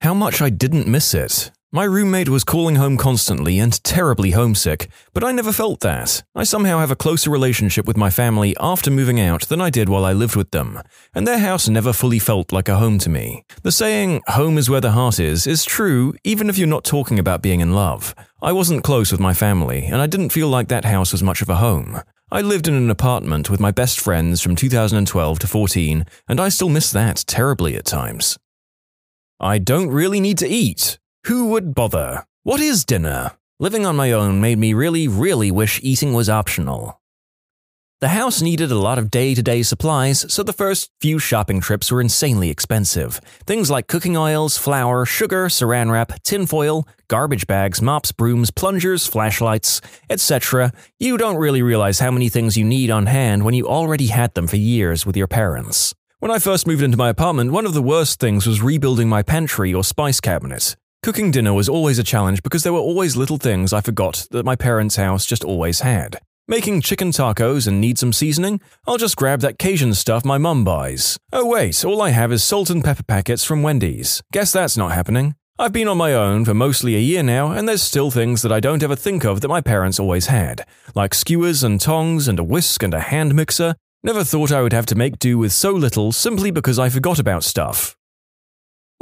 How 0.00 0.14
much 0.14 0.42
I 0.42 0.50
didn't 0.50 0.86
miss 0.86 1.14
it. 1.14 1.50
My 1.74 1.84
roommate 1.84 2.28
was 2.28 2.44
calling 2.44 2.76
home 2.76 2.98
constantly 2.98 3.58
and 3.58 3.82
terribly 3.82 4.32
homesick, 4.32 4.90
but 5.14 5.24
I 5.24 5.32
never 5.32 5.52
felt 5.52 5.80
that. 5.80 6.22
I 6.34 6.44
somehow 6.44 6.80
have 6.80 6.90
a 6.90 6.94
closer 6.94 7.30
relationship 7.30 7.86
with 7.86 7.96
my 7.96 8.10
family 8.10 8.54
after 8.60 8.90
moving 8.90 9.18
out 9.18 9.48
than 9.48 9.62
I 9.62 9.70
did 9.70 9.88
while 9.88 10.04
I 10.04 10.12
lived 10.12 10.36
with 10.36 10.50
them, 10.50 10.82
and 11.14 11.26
their 11.26 11.38
house 11.38 11.70
never 11.70 11.94
fully 11.94 12.18
felt 12.18 12.52
like 12.52 12.68
a 12.68 12.76
home 12.76 12.98
to 12.98 13.08
me. 13.08 13.46
The 13.62 13.72
saying, 13.72 14.20
home 14.26 14.58
is 14.58 14.68
where 14.68 14.82
the 14.82 14.90
heart 14.90 15.18
is, 15.18 15.46
is 15.46 15.64
true 15.64 16.12
even 16.24 16.50
if 16.50 16.58
you're 16.58 16.68
not 16.68 16.84
talking 16.84 17.18
about 17.18 17.40
being 17.40 17.60
in 17.60 17.72
love. 17.72 18.14
I 18.42 18.52
wasn't 18.52 18.84
close 18.84 19.10
with 19.10 19.22
my 19.22 19.32
family, 19.32 19.86
and 19.86 20.02
I 20.02 20.06
didn't 20.06 20.34
feel 20.34 20.48
like 20.48 20.68
that 20.68 20.84
house 20.84 21.10
was 21.10 21.22
much 21.22 21.40
of 21.40 21.48
a 21.48 21.56
home. 21.56 22.02
I 22.30 22.42
lived 22.42 22.68
in 22.68 22.74
an 22.74 22.90
apartment 22.90 23.48
with 23.48 23.60
my 23.60 23.70
best 23.70 23.98
friends 23.98 24.42
from 24.42 24.56
2012 24.56 25.38
to 25.38 25.46
14, 25.46 26.04
and 26.28 26.38
I 26.38 26.50
still 26.50 26.68
miss 26.68 26.92
that 26.92 27.24
terribly 27.26 27.76
at 27.76 27.86
times. 27.86 28.38
I 29.40 29.56
don't 29.56 29.88
really 29.88 30.20
need 30.20 30.36
to 30.36 30.46
eat. 30.46 30.98
Who 31.26 31.50
would 31.50 31.72
bother? 31.72 32.26
What 32.42 32.60
is 32.60 32.84
dinner? 32.84 33.32
Living 33.60 33.86
on 33.86 33.94
my 33.94 34.10
own 34.10 34.40
made 34.40 34.58
me 34.58 34.74
really, 34.74 35.06
really 35.06 35.52
wish 35.52 35.78
eating 35.80 36.14
was 36.14 36.28
optional. 36.28 37.00
The 38.00 38.08
house 38.08 38.42
needed 38.42 38.72
a 38.72 38.78
lot 38.80 38.98
of 38.98 39.08
day 39.08 39.32
to 39.36 39.42
day 39.44 39.62
supplies, 39.62 40.26
so 40.32 40.42
the 40.42 40.52
first 40.52 40.90
few 41.00 41.20
shopping 41.20 41.60
trips 41.60 41.92
were 41.92 42.00
insanely 42.00 42.50
expensive. 42.50 43.20
Things 43.46 43.70
like 43.70 43.86
cooking 43.86 44.16
oils, 44.16 44.58
flour, 44.58 45.06
sugar, 45.06 45.46
saran 45.46 45.92
wrap, 45.92 46.20
tinfoil, 46.24 46.88
garbage 47.06 47.46
bags, 47.46 47.80
mops, 47.80 48.10
brooms, 48.10 48.50
plungers, 48.50 49.06
flashlights, 49.06 49.80
etc. 50.10 50.72
You 50.98 51.16
don't 51.16 51.36
really 51.36 51.62
realize 51.62 52.00
how 52.00 52.10
many 52.10 52.30
things 52.30 52.56
you 52.56 52.64
need 52.64 52.90
on 52.90 53.06
hand 53.06 53.44
when 53.44 53.54
you 53.54 53.68
already 53.68 54.08
had 54.08 54.34
them 54.34 54.48
for 54.48 54.56
years 54.56 55.06
with 55.06 55.16
your 55.16 55.28
parents. 55.28 55.94
When 56.18 56.32
I 56.32 56.40
first 56.40 56.66
moved 56.66 56.82
into 56.82 56.96
my 56.96 57.10
apartment, 57.10 57.52
one 57.52 57.66
of 57.66 57.74
the 57.74 57.82
worst 57.82 58.18
things 58.18 58.44
was 58.44 58.60
rebuilding 58.60 59.08
my 59.08 59.22
pantry 59.22 59.72
or 59.72 59.84
spice 59.84 60.20
cabinet. 60.20 60.74
Cooking 61.02 61.32
dinner 61.32 61.52
was 61.52 61.68
always 61.68 61.98
a 61.98 62.04
challenge 62.04 62.44
because 62.44 62.62
there 62.62 62.72
were 62.72 62.78
always 62.78 63.16
little 63.16 63.36
things 63.36 63.72
I 63.72 63.80
forgot 63.80 64.28
that 64.30 64.44
my 64.44 64.54
parents' 64.54 64.94
house 64.94 65.26
just 65.26 65.42
always 65.42 65.80
had. 65.80 66.18
Making 66.46 66.80
chicken 66.80 67.10
tacos 67.10 67.66
and 67.66 67.80
need 67.80 67.98
some 67.98 68.12
seasoning? 68.12 68.60
I'll 68.86 68.98
just 68.98 69.16
grab 69.16 69.40
that 69.40 69.58
Cajun 69.58 69.94
stuff 69.94 70.24
my 70.24 70.38
mum 70.38 70.62
buys. 70.62 71.18
Oh 71.32 71.44
wait, 71.44 71.84
all 71.84 72.00
I 72.00 72.10
have 72.10 72.30
is 72.30 72.44
salt 72.44 72.70
and 72.70 72.84
pepper 72.84 73.02
packets 73.02 73.42
from 73.42 73.64
Wendy's. 73.64 74.22
Guess 74.32 74.52
that's 74.52 74.76
not 74.76 74.92
happening. 74.92 75.34
I've 75.58 75.72
been 75.72 75.88
on 75.88 75.96
my 75.96 76.14
own 76.14 76.44
for 76.44 76.54
mostly 76.54 76.94
a 76.94 77.00
year 77.00 77.24
now, 77.24 77.50
and 77.50 77.68
there's 77.68 77.82
still 77.82 78.12
things 78.12 78.42
that 78.42 78.52
I 78.52 78.60
don't 78.60 78.82
ever 78.82 78.94
think 78.94 79.24
of 79.24 79.40
that 79.40 79.48
my 79.48 79.60
parents 79.60 79.98
always 79.98 80.26
had, 80.26 80.64
like 80.94 81.14
skewers 81.14 81.64
and 81.64 81.80
tongs 81.80 82.28
and 82.28 82.38
a 82.38 82.44
whisk 82.44 82.82
and 82.82 82.94
a 82.94 83.00
hand 83.00 83.34
mixer, 83.34 83.74
Never 84.04 84.24
thought 84.24 84.50
I 84.50 84.62
would 84.62 84.72
have 84.72 84.86
to 84.86 84.96
make 84.96 85.20
do 85.20 85.38
with 85.38 85.52
so 85.52 85.70
little 85.70 86.10
simply 86.10 86.50
because 86.50 86.76
I 86.76 86.88
forgot 86.88 87.20
about 87.20 87.44
stuff. 87.44 87.96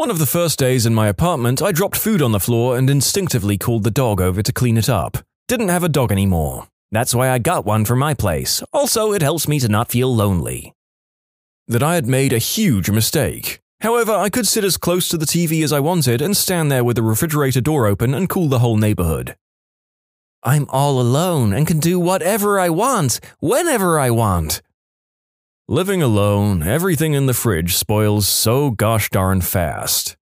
One 0.01 0.11
of 0.11 0.19
the 0.19 0.25
first 0.25 0.59
days 0.59 0.87
in 0.87 0.95
my 0.95 1.09
apartment, 1.09 1.61
I 1.61 1.73
dropped 1.73 1.95
food 1.95 2.23
on 2.23 2.33
the 2.33 2.41
floor 2.41 2.79
and 2.79 2.89
instinctively 2.89 3.59
called 3.59 3.85
the 3.85 3.91
dog 3.91 4.19
over 4.19 4.43
to 4.43 4.51
clean 4.51 4.79
it 4.79 4.89
up. 4.89 5.19
Didn't 5.47 5.69
have 5.69 5.85
a 5.85 5.91
dog 5.91 6.11
anymore. 6.11 6.69
That's 6.91 7.15
why 7.15 7.29
I 7.29 7.39
got 7.39 7.67
one 7.67 7.85
for 7.85 7.95
my 7.95 8.15
place. 8.15 8.63
Also, 8.73 9.13
it 9.13 9.21
helps 9.21 9.47
me 9.47 9.61
to 9.61 9.69
not 9.69 9.91
feel 9.91 10.17
lonely. 10.17 10.73
That 11.69 11.83
I 11.83 11.97
had 11.97 12.07
made 12.07 12.33
a 12.33 12.39
huge 12.39 12.89
mistake. 12.89 13.61
However, 13.83 14.13
I 14.13 14.31
could 14.31 14.47
sit 14.47 14.65
as 14.65 14.79
close 14.79 15.07
to 15.11 15.19
the 15.19 15.27
TV 15.27 15.63
as 15.63 15.71
I 15.71 15.81
wanted 15.81 16.23
and 16.23 16.35
stand 16.35 16.73
there 16.73 16.83
with 16.83 16.97
the 16.97 17.03
refrigerator 17.03 17.61
door 17.61 17.87
open 17.87 18.15
and 18.15 18.27
cool 18.27 18.49
the 18.49 18.61
whole 18.61 18.79
neighborhood. 18.79 19.37
I'm 20.43 20.65
all 20.71 20.99
alone 20.99 21.53
and 21.53 21.67
can 21.67 21.79
do 21.79 22.01
whatever 22.01 22.59
I 22.59 22.71
want, 22.71 23.21
whenever 23.41 24.01
I 24.01 24.09
want. 24.09 24.63
Living 25.71 26.03
alone, 26.03 26.65
everything 26.65 27.15
in 27.15 27.27
the 27.27 27.33
fridge 27.33 27.77
spoils 27.77 28.27
so 28.27 28.73
gosh 28.73 29.09
darn 29.09 29.41
fast. 29.41 30.17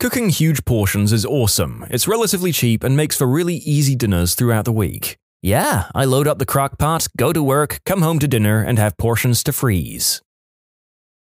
Cooking 0.00 0.30
huge 0.30 0.64
portions 0.64 1.12
is 1.12 1.26
awesome. 1.26 1.84
It's 1.90 2.08
relatively 2.08 2.50
cheap 2.50 2.82
and 2.82 2.96
makes 2.96 3.14
for 3.18 3.26
really 3.26 3.56
easy 3.56 3.94
dinners 3.94 4.34
throughout 4.34 4.64
the 4.64 4.72
week. 4.72 5.18
Yeah, 5.42 5.90
I 5.94 6.06
load 6.06 6.26
up 6.26 6.38
the 6.38 6.46
crock 6.46 6.78
pot, 6.78 7.08
go 7.18 7.30
to 7.34 7.42
work, 7.42 7.80
come 7.84 8.00
home 8.00 8.18
to 8.20 8.26
dinner, 8.26 8.62
and 8.62 8.78
have 8.78 8.96
portions 8.96 9.42
to 9.42 9.52
freeze. 9.52 10.22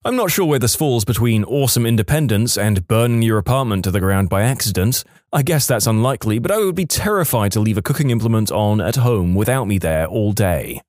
I'm 0.04 0.16
not 0.16 0.31
sure 0.31 0.45
where 0.45 0.59
this 0.59 0.76
falls 0.76 1.07
between 1.07 1.45
awesome 1.45 1.87
independence 1.87 2.59
and 2.59 2.87
burning 2.87 3.23
your 3.23 3.38
apartment 3.38 3.85
to 3.85 3.90
the 3.90 4.00
ground 4.00 4.28
by 4.28 4.43
accident. 4.43 5.02
I 5.33 5.40
guess 5.40 5.66
that's 5.66 5.87
unlikely, 5.87 6.40
but 6.40 6.50
I 6.50 6.59
would 6.59 6.75
be 6.75 6.85
terrified 6.85 7.52
to 7.52 7.61
leave 7.61 7.78
a 7.78 7.83
cooking 7.83 8.11
implement 8.11 8.52
on 8.52 8.83
at 8.83 8.97
home 8.97 9.35
without 9.35 9.64
me 9.64 9.78
there 9.78 10.07
all 10.07 10.33
day. 10.33 10.83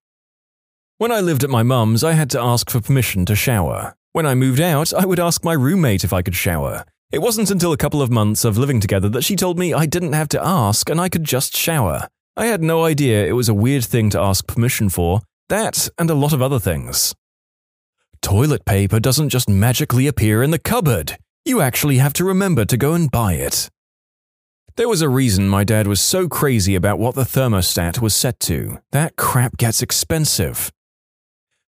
When 0.97 1.11
I 1.11 1.19
lived 1.19 1.43
at 1.43 1.49
my 1.49 1.61
mum's, 1.61 2.05
I 2.05 2.13
had 2.13 2.29
to 2.29 2.39
ask 2.39 2.69
for 2.69 2.79
permission 2.79 3.25
to 3.25 3.35
shower. 3.35 3.97
When 4.13 4.25
I 4.25 4.33
moved 4.33 4.61
out, 4.61 4.93
I 4.93 5.05
would 5.05 5.19
ask 5.19 5.43
my 5.43 5.51
roommate 5.51 6.05
if 6.05 6.13
I 6.13 6.21
could 6.21 6.35
shower. 6.35 6.85
It 7.11 7.21
wasn't 7.21 7.51
until 7.51 7.73
a 7.73 7.77
couple 7.77 8.01
of 8.01 8.09
months 8.09 8.45
of 8.45 8.57
living 8.57 8.79
together 8.79 9.09
that 9.09 9.25
she 9.25 9.35
told 9.35 9.59
me 9.59 9.73
I 9.73 9.87
didn't 9.87 10.13
have 10.13 10.29
to 10.29 10.41
ask 10.41 10.89
and 10.89 11.01
I 11.01 11.09
could 11.09 11.25
just 11.25 11.53
shower. 11.53 12.07
I 12.37 12.45
had 12.45 12.63
no 12.63 12.85
idea 12.85 13.25
it 13.25 13.33
was 13.33 13.49
a 13.49 13.53
weird 13.53 13.83
thing 13.83 14.09
to 14.11 14.21
ask 14.21 14.47
permission 14.47 14.87
for, 14.87 15.19
that 15.49 15.89
and 15.99 16.09
a 16.09 16.15
lot 16.15 16.31
of 16.31 16.41
other 16.41 16.59
things. 16.59 17.13
Toilet 18.21 18.63
paper 18.63 19.01
doesn't 19.01 19.29
just 19.29 19.49
magically 19.49 20.07
appear 20.07 20.41
in 20.43 20.51
the 20.51 20.59
cupboard. 20.59 21.17
You 21.43 21.59
actually 21.59 21.97
have 21.97 22.13
to 22.13 22.23
remember 22.23 22.63
to 22.63 22.77
go 22.77 22.93
and 22.93 23.11
buy 23.11 23.33
it. 23.33 23.69
There 24.77 24.87
was 24.89 25.01
a 25.01 25.09
reason 25.09 25.49
my 25.49 25.65
dad 25.65 25.87
was 25.87 25.99
so 25.99 26.29
crazy 26.29 26.73
about 26.73 26.99
what 26.99 27.15
the 27.15 27.23
thermostat 27.23 27.99
was 27.99 28.15
set 28.15 28.39
to. 28.41 28.79
That 28.93 29.17
crap 29.17 29.57
gets 29.57 29.81
expensive 29.81 30.71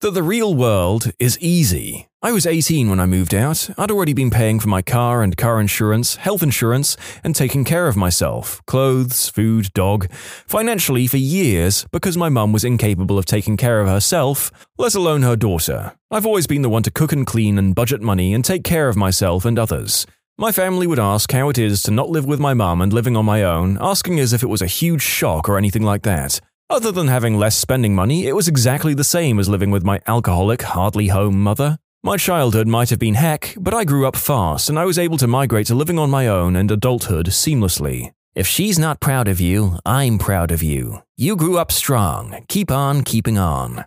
that 0.00 0.14
the 0.14 0.22
real 0.22 0.54
world 0.54 1.10
is 1.18 1.36
easy. 1.40 2.08
I 2.22 2.30
was 2.30 2.46
18 2.46 2.88
when 2.88 3.00
I 3.00 3.06
moved 3.06 3.34
out. 3.34 3.68
I'd 3.76 3.90
already 3.90 4.12
been 4.12 4.30
paying 4.30 4.60
for 4.60 4.68
my 4.68 4.80
car 4.80 5.22
and 5.22 5.36
car 5.36 5.60
insurance, 5.60 6.16
health 6.16 6.42
insurance, 6.42 6.96
and 7.24 7.34
taking 7.34 7.64
care 7.64 7.88
of 7.88 7.96
myself 7.96 8.64
clothes, 8.66 9.28
food, 9.28 9.72
dog 9.74 10.10
financially 10.12 11.08
for 11.08 11.16
years 11.16 11.84
because 11.90 12.16
my 12.16 12.28
mum 12.28 12.52
was 12.52 12.64
incapable 12.64 13.18
of 13.18 13.24
taking 13.24 13.56
care 13.56 13.80
of 13.80 13.88
herself, 13.88 14.52
let 14.78 14.94
alone 14.94 15.22
her 15.22 15.36
daughter. 15.36 15.96
I've 16.12 16.26
always 16.26 16.46
been 16.46 16.62
the 16.62 16.68
one 16.68 16.84
to 16.84 16.92
cook 16.92 17.12
and 17.12 17.26
clean 17.26 17.58
and 17.58 17.74
budget 17.74 18.00
money 18.00 18.34
and 18.34 18.44
take 18.44 18.62
care 18.62 18.88
of 18.88 18.96
myself 18.96 19.44
and 19.44 19.58
others. 19.58 20.06
My 20.36 20.52
family 20.52 20.86
would 20.86 21.00
ask 21.00 21.32
how 21.32 21.48
it 21.48 21.58
is 21.58 21.82
to 21.82 21.90
not 21.90 22.08
live 22.10 22.24
with 22.24 22.38
my 22.38 22.54
mum 22.54 22.80
and 22.80 22.92
living 22.92 23.16
on 23.16 23.24
my 23.24 23.42
own, 23.42 23.76
asking 23.80 24.20
as 24.20 24.32
if 24.32 24.44
it 24.44 24.48
was 24.48 24.62
a 24.62 24.66
huge 24.66 25.02
shock 25.02 25.48
or 25.48 25.58
anything 25.58 25.82
like 25.82 26.02
that. 26.02 26.40
Other 26.70 26.92
than 26.92 27.08
having 27.08 27.38
less 27.38 27.56
spending 27.56 27.94
money, 27.94 28.26
it 28.26 28.34
was 28.34 28.46
exactly 28.46 28.92
the 28.92 29.02
same 29.02 29.38
as 29.38 29.48
living 29.48 29.70
with 29.70 29.84
my 29.84 30.02
alcoholic, 30.06 30.60
hardly 30.60 31.08
home 31.08 31.42
mother. 31.42 31.78
My 32.02 32.18
childhood 32.18 32.68
might 32.68 32.90
have 32.90 32.98
been 32.98 33.14
heck, 33.14 33.54
but 33.58 33.72
I 33.72 33.84
grew 33.84 34.06
up 34.06 34.16
fast 34.16 34.68
and 34.68 34.78
I 34.78 34.84
was 34.84 34.98
able 34.98 35.16
to 35.16 35.26
migrate 35.26 35.68
to 35.68 35.74
living 35.74 35.98
on 35.98 36.10
my 36.10 36.26
own 36.26 36.56
and 36.56 36.70
adulthood 36.70 37.28
seamlessly. 37.28 38.12
If 38.34 38.46
she's 38.46 38.78
not 38.78 39.00
proud 39.00 39.28
of 39.28 39.40
you, 39.40 39.78
I'm 39.86 40.18
proud 40.18 40.50
of 40.50 40.62
you. 40.62 40.98
You 41.16 41.36
grew 41.36 41.56
up 41.56 41.72
strong. 41.72 42.44
Keep 42.48 42.70
on 42.70 43.02
keeping 43.02 43.38
on. 43.38 43.86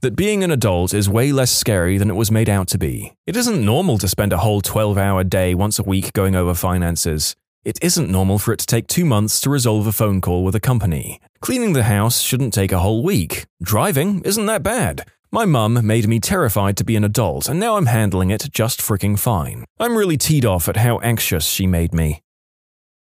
that 0.00 0.16
being 0.16 0.42
an 0.42 0.50
adult 0.50 0.94
is 0.94 1.08
way 1.08 1.32
less 1.32 1.50
scary 1.50 1.98
than 1.98 2.10
it 2.10 2.16
was 2.16 2.30
made 2.30 2.48
out 2.48 2.68
to 2.68 2.78
be. 2.78 3.12
It 3.26 3.36
isn't 3.36 3.64
normal 3.64 3.98
to 3.98 4.08
spend 4.08 4.32
a 4.32 4.38
whole 4.38 4.60
12 4.60 4.96
hour 4.98 5.24
day 5.24 5.54
once 5.54 5.78
a 5.78 5.82
week 5.82 6.12
going 6.12 6.34
over 6.34 6.54
finances. 6.54 7.36
It 7.62 7.78
isn't 7.82 8.10
normal 8.10 8.38
for 8.38 8.52
it 8.52 8.58
to 8.60 8.66
take 8.66 8.86
two 8.86 9.04
months 9.04 9.40
to 9.42 9.50
resolve 9.50 9.86
a 9.86 9.92
phone 9.92 10.20
call 10.20 10.44
with 10.44 10.54
a 10.54 10.60
company. 10.60 11.20
Cleaning 11.40 11.74
the 11.74 11.82
house 11.82 12.20
shouldn't 12.20 12.54
take 12.54 12.72
a 12.72 12.78
whole 12.78 13.02
week. 13.02 13.46
Driving 13.62 14.22
isn't 14.22 14.46
that 14.46 14.62
bad. 14.62 15.06
My 15.30 15.44
mum 15.44 15.86
made 15.86 16.08
me 16.08 16.18
terrified 16.18 16.76
to 16.78 16.84
be 16.84 16.96
an 16.96 17.04
adult, 17.04 17.48
and 17.48 17.60
now 17.60 17.76
I'm 17.76 17.86
handling 17.86 18.30
it 18.30 18.48
just 18.50 18.80
freaking 18.80 19.18
fine. 19.18 19.64
I'm 19.78 19.96
really 19.96 20.16
teed 20.16 20.44
off 20.44 20.68
at 20.68 20.78
how 20.78 20.98
anxious 21.00 21.44
she 21.44 21.66
made 21.66 21.94
me. 21.94 22.22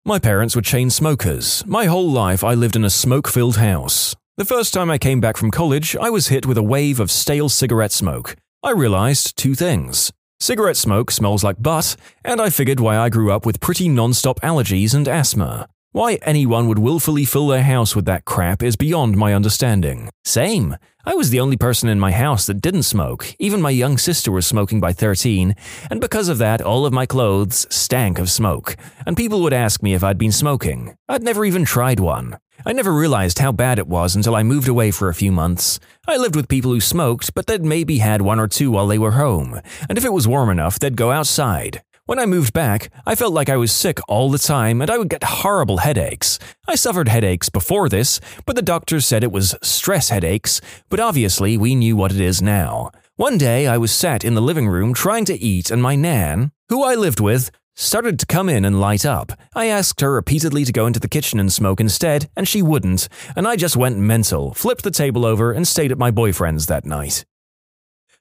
My 0.04 0.18
parents 0.18 0.56
were 0.56 0.62
chain 0.62 0.90
smokers. 0.90 1.64
My 1.64 1.84
whole 1.84 2.10
life 2.10 2.42
I 2.42 2.54
lived 2.54 2.74
in 2.74 2.84
a 2.84 2.90
smoke 2.90 3.28
filled 3.28 3.58
house. 3.58 4.16
The 4.38 4.46
first 4.46 4.72
time 4.72 4.90
I 4.90 4.96
came 4.96 5.20
back 5.20 5.36
from 5.36 5.50
college, 5.50 5.94
I 5.94 6.08
was 6.08 6.28
hit 6.28 6.46
with 6.46 6.56
a 6.56 6.62
wave 6.62 7.00
of 7.00 7.10
stale 7.10 7.50
cigarette 7.50 7.92
smoke. 7.92 8.34
I 8.62 8.70
realized 8.70 9.36
two 9.36 9.54
things. 9.54 10.10
Cigarette 10.40 10.78
smoke 10.78 11.10
smells 11.10 11.44
like 11.44 11.62
butt, 11.62 11.96
and 12.24 12.40
I 12.40 12.48
figured 12.48 12.80
why 12.80 12.96
I 12.96 13.10
grew 13.10 13.30
up 13.30 13.44
with 13.44 13.60
pretty 13.60 13.90
non 13.90 14.14
stop 14.14 14.40
allergies 14.40 14.94
and 14.94 15.06
asthma. 15.06 15.68
Why 15.90 16.14
anyone 16.22 16.66
would 16.68 16.78
willfully 16.78 17.26
fill 17.26 17.46
their 17.48 17.62
house 17.62 17.94
with 17.94 18.06
that 18.06 18.24
crap 18.24 18.62
is 18.62 18.74
beyond 18.74 19.18
my 19.18 19.34
understanding. 19.34 20.08
Same. 20.24 20.78
I 21.04 21.14
was 21.14 21.28
the 21.28 21.40
only 21.40 21.58
person 21.58 21.90
in 21.90 22.00
my 22.00 22.12
house 22.12 22.46
that 22.46 22.62
didn't 22.62 22.84
smoke. 22.84 23.26
Even 23.38 23.60
my 23.60 23.68
young 23.68 23.98
sister 23.98 24.32
was 24.32 24.46
smoking 24.46 24.80
by 24.80 24.94
13, 24.94 25.54
and 25.90 26.00
because 26.00 26.30
of 26.30 26.38
that, 26.38 26.62
all 26.62 26.86
of 26.86 26.94
my 26.94 27.04
clothes 27.04 27.66
stank 27.68 28.18
of 28.18 28.30
smoke. 28.30 28.76
And 29.04 29.14
people 29.14 29.42
would 29.42 29.52
ask 29.52 29.82
me 29.82 29.92
if 29.92 30.02
I'd 30.02 30.16
been 30.16 30.32
smoking. 30.32 30.96
I'd 31.06 31.22
never 31.22 31.44
even 31.44 31.66
tried 31.66 32.00
one. 32.00 32.38
I 32.64 32.72
never 32.72 32.92
realized 32.92 33.40
how 33.40 33.52
bad 33.52 33.78
it 33.78 33.88
was 33.88 34.14
until 34.14 34.36
I 34.36 34.42
moved 34.42 34.68
away 34.68 34.90
for 34.90 35.08
a 35.08 35.14
few 35.14 35.32
months. 35.32 35.80
I 36.06 36.16
lived 36.16 36.36
with 36.36 36.48
people 36.48 36.72
who 36.72 36.80
smoked, 36.80 37.34
but 37.34 37.46
they'd 37.46 37.64
maybe 37.64 37.98
had 37.98 38.22
one 38.22 38.38
or 38.38 38.46
two 38.46 38.70
while 38.70 38.86
they 38.86 38.98
were 38.98 39.12
home, 39.12 39.60
and 39.88 39.98
if 39.98 40.04
it 40.04 40.12
was 40.12 40.28
warm 40.28 40.48
enough, 40.48 40.78
they'd 40.78 40.96
go 40.96 41.10
outside. 41.10 41.82
When 42.04 42.18
I 42.18 42.26
moved 42.26 42.52
back, 42.52 42.90
I 43.06 43.14
felt 43.14 43.32
like 43.32 43.48
I 43.48 43.56
was 43.56 43.72
sick 43.72 43.98
all 44.08 44.28
the 44.28 44.38
time 44.38 44.82
and 44.82 44.90
I 44.90 44.98
would 44.98 45.08
get 45.08 45.22
horrible 45.22 45.78
headaches. 45.78 46.38
I 46.66 46.74
suffered 46.74 47.08
headaches 47.08 47.48
before 47.48 47.88
this, 47.88 48.20
but 48.44 48.56
the 48.56 48.62
doctors 48.62 49.06
said 49.06 49.22
it 49.22 49.30
was 49.30 49.54
stress 49.62 50.08
headaches, 50.08 50.60
but 50.88 50.98
obviously 50.98 51.56
we 51.56 51.76
knew 51.76 51.96
what 51.96 52.10
it 52.10 52.20
is 52.20 52.42
now. 52.42 52.90
One 53.16 53.38
day 53.38 53.68
I 53.68 53.78
was 53.78 53.92
sat 53.92 54.24
in 54.24 54.34
the 54.34 54.42
living 54.42 54.68
room 54.68 54.94
trying 54.94 55.24
to 55.26 55.38
eat 55.38 55.70
and 55.70 55.80
my 55.80 55.94
nan, 55.94 56.50
who 56.68 56.82
I 56.82 56.96
lived 56.96 57.20
with, 57.20 57.52
started 57.74 58.18
to 58.18 58.26
come 58.26 58.48
in 58.48 58.64
and 58.64 58.80
light 58.80 59.04
up. 59.04 59.32
I 59.54 59.66
asked 59.66 60.00
her 60.00 60.12
repeatedly 60.12 60.64
to 60.64 60.72
go 60.72 60.86
into 60.86 61.00
the 61.00 61.08
kitchen 61.08 61.40
and 61.40 61.52
smoke 61.52 61.80
instead, 61.80 62.30
and 62.36 62.46
she 62.46 62.62
wouldn't, 62.62 63.08
and 63.34 63.46
I 63.46 63.56
just 63.56 63.76
went 63.76 63.98
mental, 63.98 64.54
flipped 64.54 64.84
the 64.84 64.90
table 64.90 65.24
over, 65.24 65.52
and 65.52 65.66
stayed 65.66 65.92
at 65.92 65.98
my 65.98 66.10
boyfriend's 66.10 66.66
that 66.66 66.84
night. 66.84 67.24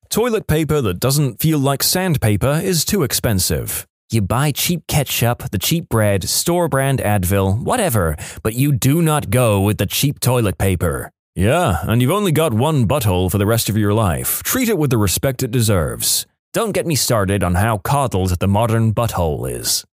Toilet 0.10 0.48
paper 0.48 0.81
that 0.81 1.00
doesn't 1.00 1.39
feel 1.39 1.58
like 1.58 1.84
sandpaper 1.84 2.60
is 2.63 2.84
too 2.84 3.03
expensive. 3.03 3.88
You 4.12 4.22
buy 4.22 4.51
cheap 4.51 4.88
ketchup, 4.88 5.51
the 5.51 5.58
cheap 5.58 5.88
bread, 5.88 6.27
store 6.27 6.67
brand 6.67 7.00
Advil, 7.00 7.63
whatever, 7.63 8.17
but 8.43 8.53
you 8.53 8.74
do 8.74 9.01
not 9.01 9.29
go 9.29 9.62
with 9.62 9.77
the 9.77 9.86
cheap 9.86 10.20
toilet 10.20 10.58
paper. 10.58 11.12
Yeah, 11.34 11.77
and 11.84 12.01
you've 12.01 12.12
only 12.12 12.34
got 12.34 12.53
one 12.53 12.86
butthole 12.86 13.31
for 13.31 13.38
the 13.38 13.46
rest 13.46 13.70
of 13.70 13.77
your 13.77 13.93
life. 13.93 14.43
Treat 14.43 14.67
it 14.67 14.77
with 14.77 14.89
the 14.89 14.98
respect 14.98 15.43
it 15.43 15.51
deserves. 15.51 16.27
Don't 16.53 16.74
get 16.74 16.86
me 16.86 16.96
started 16.96 17.43
on 17.43 17.55
how 17.55 17.77
coddled 17.77 18.37
the 18.40 18.48
modern 18.48 18.94
butthole 18.94 19.50
is. 19.50 19.85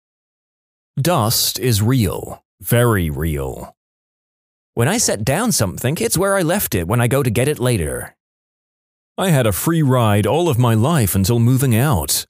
Dust 0.98 1.58
is 1.58 1.82
real. 1.82 2.42
Very 2.62 3.10
real. 3.10 3.76
When 4.72 4.88
I 4.88 4.96
set 4.96 5.22
down 5.22 5.52
something, 5.52 5.98
it's 6.00 6.16
where 6.16 6.34
I 6.34 6.40
left 6.40 6.74
it 6.74 6.88
when 6.88 7.00
I 7.00 7.08
go 7.08 7.22
to 7.22 7.30
get 7.30 7.48
it 7.48 7.58
later. 7.58 8.16
I 9.18 9.28
had 9.28 9.46
a 9.46 9.52
free 9.52 9.82
ride 9.82 10.26
all 10.26 10.48
of 10.48 10.58
my 10.58 10.72
life 10.72 11.14
until 11.14 11.38
moving 11.38 11.76
out. 11.76 12.24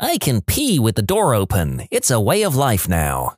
I 0.00 0.18
can 0.18 0.40
pee 0.40 0.80
with 0.80 0.96
the 0.96 1.02
door 1.02 1.32
open. 1.32 1.86
It's 1.92 2.10
a 2.10 2.20
way 2.20 2.42
of 2.42 2.56
life 2.56 2.88
now. 2.88 3.36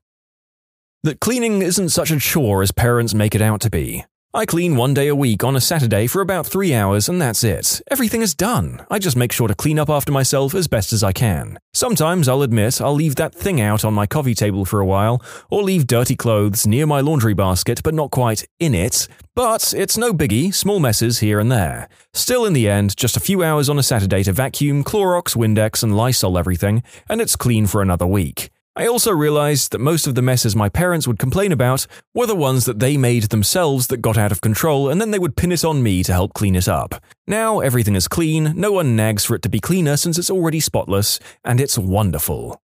That 1.03 1.21
cleaning 1.21 1.61
isn't 1.61 1.91
such 1.91 2.11
a 2.11 2.19
chore 2.19 2.63
as 2.63 2.73
parents 2.73 3.13
make 3.13 3.35
it 3.35 3.43
out 3.43 3.61
to 3.63 3.71
be. 3.71 4.07
I 4.37 4.47
clean 4.47 4.75
one 4.75 4.95
day 4.95 5.07
a 5.07 5.15
week 5.15 5.45
on 5.45 5.55
a 5.55 5.61
Saturday 5.61 6.09
for 6.09 6.21
about 6.21 6.45
three 6.45 6.75
hours 6.75 7.09
and 7.09 7.23
that's 7.23 7.45
it. 7.45 7.81
Everything 7.89 8.21
is 8.21 8.35
done. 8.35 8.85
I 8.91 8.99
just 8.99 9.17
make 9.17 9.31
sure 9.31 9.47
to 9.47 9.55
clean 9.55 9.79
up 9.79 9.89
after 9.89 10.11
myself 10.11 10.57
as 10.57 10.67
best 10.67 10.93
as 10.93 11.05
I 11.05 11.13
can. 11.13 11.57
Sometimes 11.73 12.29
I'll 12.29 12.43
admit 12.43 12.81
I'll 12.81 12.97
leave 12.97 13.15
that 13.15 13.33
thing 13.33 13.61
out 13.61 13.85
on 13.85 13.95
my 13.95 14.07
coffee 14.07 14.35
table 14.35 14.65
for 14.65 14.81
a 14.81 14.85
while, 14.85 15.23
or 15.53 15.63
leave 15.63 15.87
dirty 15.87 16.17
clothes 16.17 16.67
near 16.67 16.85
my 16.85 17.01
laundry 17.01 17.33
basket 17.33 17.81
but 17.85 17.95
not 17.95 18.11
quite 18.11 18.45
in 18.59 18.75
it. 18.75 19.07
But 19.37 19.73
it's 19.73 19.97
no 19.97 20.13
biggie, 20.13 20.53
small 20.53 20.81
messes 20.81 21.21
here 21.21 21.39
and 21.39 21.53
there. 21.53 21.89
Still, 22.13 22.45
in 22.45 22.55
the 22.55 22.69
end, 22.69 22.97
just 22.97 23.17
a 23.17 23.21
few 23.21 23.45
hours 23.45 23.69
on 23.69 23.79
a 23.79 23.85
Saturday 23.85 24.25
to 24.25 24.33
vacuum, 24.33 24.83
Clorox, 24.83 25.37
Windex, 25.37 25.85
and 25.85 25.97
Lysol 25.97 26.37
everything, 26.37 26.83
and 27.09 27.21
it's 27.21 27.37
clean 27.37 27.69
for 27.69 27.83
another 27.83 28.07
week. 28.07 28.51
I 28.77 28.89
also 28.89 29.13
realized 29.13 29.71
that 29.71 29.79
most 29.79 30.09
of 30.09 30.17
the 30.17 30.23
messes 30.23 30.57
my 30.57 30.69
parents 30.69 31.07
would 31.07 31.21
complain 31.21 31.53
about 31.53 31.87
were 32.13 32.27
the 32.27 32.35
ones 32.35 32.65
that 32.65 32.81
they 32.81 32.97
made 32.97 33.25
themselves 33.25 33.87
that 33.87 33.99
got 33.99 34.19
out 34.19 34.33
of 34.33 34.41
control 34.41 34.89
and 34.89 35.01
then 35.01 35.13
they 35.13 35.19
would 35.21 35.37
pin 35.37 35.53
it 35.53 35.65
on 35.65 35.81
me 35.81 36.03
to 36.03 36.13
help 36.13 36.35
clean 36.35 36.57
it 36.57 36.67
up. 36.67 37.01
Now 37.25 37.61
everything 37.61 37.95
is 37.95 38.09
clean, 38.09 38.53
no 38.57 38.73
one 38.73 38.97
nags 38.97 39.25
for 39.25 39.37
it 39.37 39.43
to 39.43 39.49
be 39.49 39.61
cleaner 39.61 39.97
since 39.97 40.19
it's 40.19 40.31
already 40.31 40.59
spotless, 40.59 41.21
and 41.45 41.61
it's 41.61 41.79
wonderful. 41.79 42.61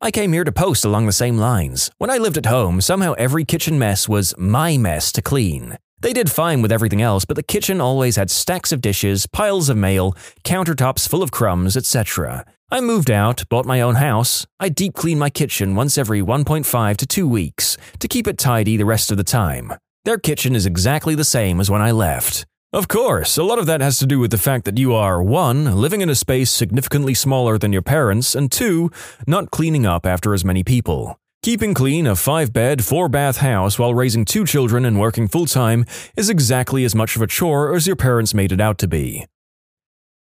I 0.00 0.12
came 0.12 0.32
here 0.32 0.44
to 0.44 0.52
post 0.52 0.84
along 0.84 1.06
the 1.06 1.12
same 1.12 1.38
lines. 1.38 1.90
When 1.98 2.08
I 2.08 2.18
lived 2.18 2.38
at 2.38 2.46
home, 2.46 2.80
somehow 2.80 3.14
every 3.14 3.44
kitchen 3.44 3.80
mess 3.80 4.08
was 4.08 4.32
my 4.38 4.78
mess 4.78 5.10
to 5.12 5.22
clean. 5.22 5.76
They 5.98 6.12
did 6.12 6.30
fine 6.30 6.62
with 6.62 6.70
everything 6.72 7.02
else, 7.02 7.24
but 7.24 7.34
the 7.34 7.42
kitchen 7.42 7.80
always 7.80 8.14
had 8.14 8.30
stacks 8.30 8.70
of 8.70 8.80
dishes, 8.80 9.26
piles 9.26 9.68
of 9.68 9.76
mail, 9.76 10.14
countertops 10.44 11.08
full 11.08 11.22
of 11.22 11.32
crumbs, 11.32 11.76
etc. 11.76 12.46
I 12.72 12.80
moved 12.80 13.10
out, 13.10 13.42
bought 13.48 13.66
my 13.66 13.80
own 13.80 13.96
house. 13.96 14.46
I 14.60 14.68
deep 14.68 14.94
clean 14.94 15.18
my 15.18 15.28
kitchen 15.28 15.74
once 15.74 15.98
every 15.98 16.20
1.5 16.20 16.96
to 16.98 17.06
2 17.06 17.26
weeks 17.26 17.76
to 17.98 18.06
keep 18.06 18.28
it 18.28 18.38
tidy 18.38 18.76
the 18.76 18.84
rest 18.84 19.10
of 19.10 19.16
the 19.16 19.24
time. 19.24 19.72
Their 20.04 20.18
kitchen 20.18 20.54
is 20.54 20.66
exactly 20.66 21.16
the 21.16 21.24
same 21.24 21.58
as 21.58 21.68
when 21.68 21.82
I 21.82 21.90
left. 21.90 22.46
Of 22.72 22.86
course, 22.86 23.36
a 23.36 23.42
lot 23.42 23.58
of 23.58 23.66
that 23.66 23.80
has 23.80 23.98
to 23.98 24.06
do 24.06 24.20
with 24.20 24.30
the 24.30 24.38
fact 24.38 24.66
that 24.66 24.78
you 24.78 24.94
are 24.94 25.20
1. 25.20 25.74
living 25.80 26.00
in 26.00 26.08
a 26.08 26.14
space 26.14 26.52
significantly 26.52 27.12
smaller 27.12 27.58
than 27.58 27.72
your 27.72 27.82
parents, 27.82 28.36
and 28.36 28.52
2. 28.52 28.88
not 29.26 29.50
cleaning 29.50 29.84
up 29.84 30.06
after 30.06 30.32
as 30.32 30.44
many 30.44 30.62
people. 30.62 31.18
Keeping 31.42 31.74
clean 31.74 32.06
a 32.06 32.14
5 32.14 32.52
bed, 32.52 32.84
4 32.84 33.08
bath 33.08 33.38
house 33.38 33.80
while 33.80 33.94
raising 33.94 34.24
two 34.24 34.46
children 34.46 34.84
and 34.84 35.00
working 35.00 35.26
full 35.26 35.46
time 35.46 35.84
is 36.16 36.30
exactly 36.30 36.84
as 36.84 36.94
much 36.94 37.16
of 37.16 37.22
a 37.22 37.26
chore 37.26 37.74
as 37.74 37.88
your 37.88 37.96
parents 37.96 38.32
made 38.32 38.52
it 38.52 38.60
out 38.60 38.78
to 38.78 38.86
be 38.86 39.26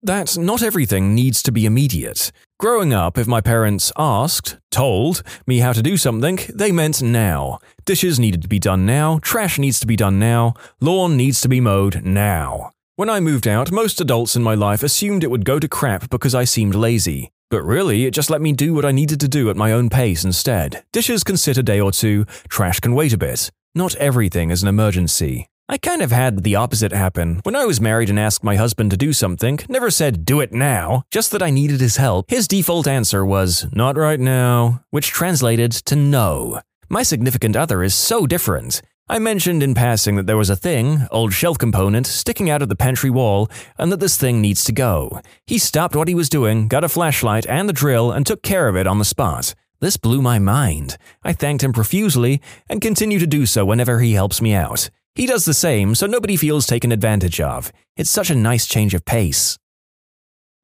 that 0.05 0.37
not 0.37 0.61
everything 0.61 1.13
needs 1.13 1.41
to 1.43 1.51
be 1.51 1.65
immediate. 1.65 2.31
Growing 2.59 2.93
up, 2.93 3.17
if 3.17 3.27
my 3.27 3.41
parents 3.41 3.91
asked, 3.97 4.57
told, 4.71 5.23
me 5.45 5.59
how 5.59 5.73
to 5.73 5.81
do 5.81 5.97
something, 5.97 6.39
they 6.53 6.71
meant 6.71 7.01
now. 7.01 7.59
Dishes 7.85 8.19
needed 8.19 8.41
to 8.41 8.47
be 8.47 8.59
done 8.59 8.85
now, 8.85 9.19
trash 9.21 9.59
needs 9.59 9.79
to 9.81 9.87
be 9.87 9.95
done 9.95 10.19
now, 10.19 10.53
lawn 10.79 11.17
needs 11.17 11.41
to 11.41 11.49
be 11.49 11.59
mowed 11.59 12.03
now. 12.03 12.71
When 12.95 13.09
I 13.09 13.19
moved 13.19 13.47
out, 13.47 13.71
most 13.71 13.99
adults 13.99 14.35
in 14.35 14.43
my 14.43 14.55
life 14.55 14.83
assumed 14.83 15.23
it 15.23 15.31
would 15.31 15.43
go 15.43 15.59
to 15.59 15.67
crap 15.67 16.09
because 16.09 16.33
I 16.33 16.45
seemed 16.45 16.75
lazy. 16.75 17.31
But 17.49 17.63
really, 17.63 18.05
it 18.05 18.11
just 18.11 18.29
let 18.29 18.41
me 18.41 18.53
do 18.53 18.73
what 18.73 18.85
I 18.85 18.91
needed 18.91 19.19
to 19.19 19.27
do 19.27 19.49
at 19.49 19.57
my 19.57 19.71
own 19.71 19.89
pace 19.89 20.23
instead. 20.23 20.83
Dishes 20.93 21.23
can 21.23 21.37
sit 21.37 21.57
a 21.57 21.63
day 21.63 21.79
or 21.79 21.91
two, 21.91 22.25
trash 22.47 22.79
can 22.79 22.95
wait 22.95 23.13
a 23.13 23.17
bit. 23.17 23.51
Not 23.75 23.95
everything 23.95 24.49
is 24.49 24.63
an 24.63 24.69
emergency. 24.69 25.47
I 25.67 25.79
kind 25.79 26.03
of 26.03 26.11
had 26.11 26.43
the 26.43 26.55
opposite 26.55 26.91
happen. 26.91 27.39
When 27.41 27.55
I 27.55 27.65
was 27.65 27.81
married 27.81 28.11
and 28.11 28.19
asked 28.19 28.43
my 28.43 28.55
husband 28.55 28.91
to 28.91 28.97
do 28.97 29.11
something, 29.13 29.57
never 29.67 29.89
said, 29.89 30.23
do 30.23 30.39
it 30.39 30.53
now, 30.53 31.05
just 31.09 31.31
that 31.31 31.41
I 31.41 31.49
needed 31.49 31.81
his 31.81 31.97
help, 31.97 32.29
his 32.29 32.47
default 32.47 32.87
answer 32.87 33.25
was, 33.25 33.65
not 33.71 33.97
right 33.97 34.19
now, 34.19 34.83
which 34.91 35.07
translated 35.07 35.71
to 35.71 35.95
no. 35.95 36.61
My 36.87 37.01
significant 37.01 37.55
other 37.55 37.81
is 37.81 37.95
so 37.95 38.27
different. 38.27 38.83
I 39.09 39.17
mentioned 39.17 39.63
in 39.63 39.73
passing 39.73 40.17
that 40.17 40.27
there 40.27 40.37
was 40.37 40.51
a 40.51 40.55
thing, 40.55 41.07
old 41.09 41.33
shelf 41.33 41.57
component, 41.57 42.05
sticking 42.05 42.47
out 42.47 42.61
of 42.61 42.69
the 42.69 42.75
pantry 42.75 43.09
wall, 43.09 43.49
and 43.79 43.91
that 43.91 43.99
this 43.99 44.17
thing 44.17 44.41
needs 44.41 44.63
to 44.65 44.71
go. 44.71 45.19
He 45.47 45.57
stopped 45.57 45.95
what 45.95 46.07
he 46.07 46.13
was 46.13 46.29
doing, 46.29 46.67
got 46.67 46.83
a 46.83 46.89
flashlight 46.89 47.47
and 47.47 47.67
the 47.67 47.73
drill, 47.73 48.11
and 48.11 48.23
took 48.23 48.43
care 48.43 48.67
of 48.67 48.75
it 48.75 48.85
on 48.85 48.99
the 48.99 49.05
spot. 49.05 49.55
This 49.79 49.97
blew 49.97 50.21
my 50.21 50.37
mind. 50.37 50.97
I 51.23 51.33
thanked 51.33 51.63
him 51.63 51.73
profusely 51.73 52.39
and 52.69 52.81
continue 52.81 53.17
to 53.17 53.27
do 53.27 53.47
so 53.47 53.65
whenever 53.65 53.99
he 53.99 54.13
helps 54.13 54.43
me 54.43 54.53
out. 54.53 54.91
He 55.15 55.25
does 55.25 55.45
the 55.45 55.53
same, 55.53 55.95
so 55.95 56.07
nobody 56.07 56.35
feels 56.35 56.67
taken 56.67 56.91
advantage 56.91 57.39
of. 57.39 57.71
It's 57.95 58.09
such 58.09 58.29
a 58.29 58.35
nice 58.35 58.67
change 58.67 58.93
of 58.93 59.05
pace. 59.05 59.57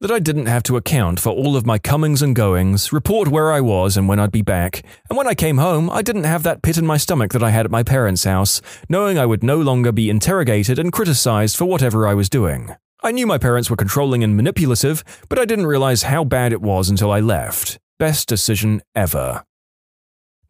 That 0.02 0.12
I 0.12 0.20
didn't 0.20 0.48
have 0.48 0.64
to 0.64 0.76
account 0.76 1.22
for 1.22 1.30
all 1.30 1.56
of 1.56 1.66
my 1.66 1.80
comings 1.80 2.22
and 2.22 2.36
goings, 2.36 2.92
report 2.92 3.30
where 3.30 3.54
I 3.54 3.62
was 3.62 3.96
and 3.96 4.10
when 4.10 4.20
I'd 4.20 4.32
be 4.32 4.42
back, 4.42 4.84
and 5.10 5.18
when 5.18 5.28
I 5.28 5.36
came 5.36 5.58
home, 5.58 5.90
I 5.90 6.02
didn't 6.02 6.26
have 6.26 6.44
that 6.44 6.64
pit 6.64 6.78
in 6.78 6.86
my 6.86 6.98
stomach 6.98 7.32
that 7.32 7.44
I 7.44 7.52
had 7.52 7.66
at 7.66 7.72
my 7.72 7.82
parents' 7.82 8.26
house, 8.26 8.62
knowing 8.90 9.18
I 9.18 9.26
would 9.26 9.42
no 9.42 9.56
longer 9.56 9.94
be 9.94 10.10
interrogated 10.10 10.78
and 10.78 10.92
criticized 10.92 11.56
for 11.56 11.64
whatever 11.64 12.06
I 12.06 12.14
was 12.14 12.28
doing. 12.28 12.76
I 13.02 13.14
knew 13.14 13.26
my 13.26 13.38
parents 13.38 13.70
were 13.70 13.78
controlling 13.78 14.22
and 14.22 14.36
manipulative, 14.36 15.06
but 15.30 15.40
I 15.40 15.46
didn't 15.46 15.68
realize 15.68 16.04
how 16.04 16.26
bad 16.26 16.52
it 16.52 16.62
was 16.62 16.90
until 16.90 17.10
I 17.10 17.22
left. 17.22 17.80
Best 18.00 18.28
decision 18.28 18.82
ever 18.96 19.46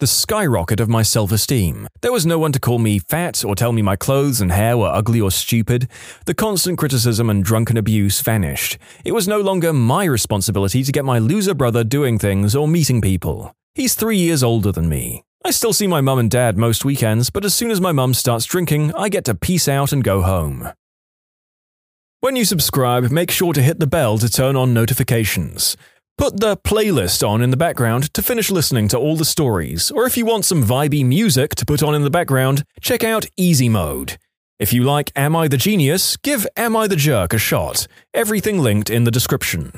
the 0.02 0.08
skyrocket 0.08 0.80
of 0.80 0.90
my 0.90 1.04
self 1.04 1.32
esteem. 1.32 1.88
There 2.02 2.12
was 2.12 2.26
no 2.26 2.40
one 2.40 2.52
to 2.54 2.60
call 2.60 2.80
me 2.80 2.98
fat 2.98 3.46
or 3.46 3.54
tell 3.54 3.72
me 3.72 3.84
my 3.84 3.96
clothes 3.96 4.42
and 4.42 4.52
hair 4.52 4.76
were 4.76 4.88
ugly 4.88 5.22
or 5.22 5.30
stupid. 5.30 5.88
The 6.26 6.34
constant 6.34 6.80
criticism 6.80 7.30
and 7.30 7.44
drunken 7.44 7.78
abuse 7.78 8.20
vanished. 8.20 8.80
It 9.06 9.12
was 9.12 9.28
no 9.28 9.40
longer 9.40 9.72
my 9.72 10.06
responsibility 10.06 10.84
to 10.84 10.92
get 10.92 11.06
my 11.06 11.20
loser 11.20 11.54
brother 11.54 11.84
doing 11.84 12.18
things 12.18 12.56
or 12.56 12.68
meeting 12.68 13.00
people. 13.00 13.56
He's 13.76 13.94
three 13.94 14.18
years 14.18 14.42
older 14.42 14.72
than 14.72 14.90
me. 14.90 15.24
I 15.46 15.52
still 15.52 15.72
see 15.72 15.86
my 15.86 16.02
mum 16.02 16.18
and 16.18 16.32
dad 16.32 16.58
most 16.58 16.84
weekends, 16.84 17.30
but 17.30 17.46
as 17.46 17.54
soon 17.54 17.70
as 17.70 17.80
my 17.80 17.92
mum 17.92 18.16
starts 18.16 18.46
drinking, 18.46 18.94
I 18.96 19.08
get 19.08 19.26
to 19.26 19.36
peace 19.36 19.68
out 19.68 19.92
and 19.92 20.04
go 20.04 20.24
home. 20.24 20.70
When 22.22 22.36
you 22.36 22.46
subscribe, 22.46 23.12
make 23.12 23.30
sure 23.30 23.54
to 23.54 23.62
hit 23.62 23.80
the 23.80 23.88
bell 23.88 24.18
to 24.18 24.30
turn 24.30 24.56
on 24.56 24.74
notifications. 24.74 25.78
Put 26.22 26.40
the 26.40 26.56
playlist 26.56 27.28
on 27.28 27.42
in 27.42 27.50
the 27.50 27.58
background 27.58 28.14
to 28.14 28.22
finish 28.22 28.52
listening 28.52 28.88
to 28.90 28.98
all 29.00 29.16
the 29.16 29.26
stories, 29.26 29.90
or 29.90 30.06
if 30.06 30.16
you 30.18 30.24
want 30.24 30.46
some 30.46 30.64
vibey 30.64 31.04
music 31.04 31.56
to 31.56 31.66
put 31.66 31.82
on 31.82 31.96
in 31.96 32.04
the 32.04 32.12
background, 32.12 32.64
check 32.80 33.04
out 33.04 33.26
Easy 33.38 33.68
Mode. 33.68 34.20
If 34.60 34.72
you 34.72 34.84
like 34.84 35.12
Am 35.16 35.36
I 35.36 35.48
the 35.48 35.58
Genius, 35.58 36.18
give 36.18 36.46
Am 36.56 36.76
I 36.76 36.86
the 36.86 36.96
Jerk 36.96 37.34
a 37.34 37.40
shot. 37.40 37.88
Everything 38.14 38.60
linked 38.60 38.92
in 38.92 39.04
the 39.04 39.10
description. 39.10 39.72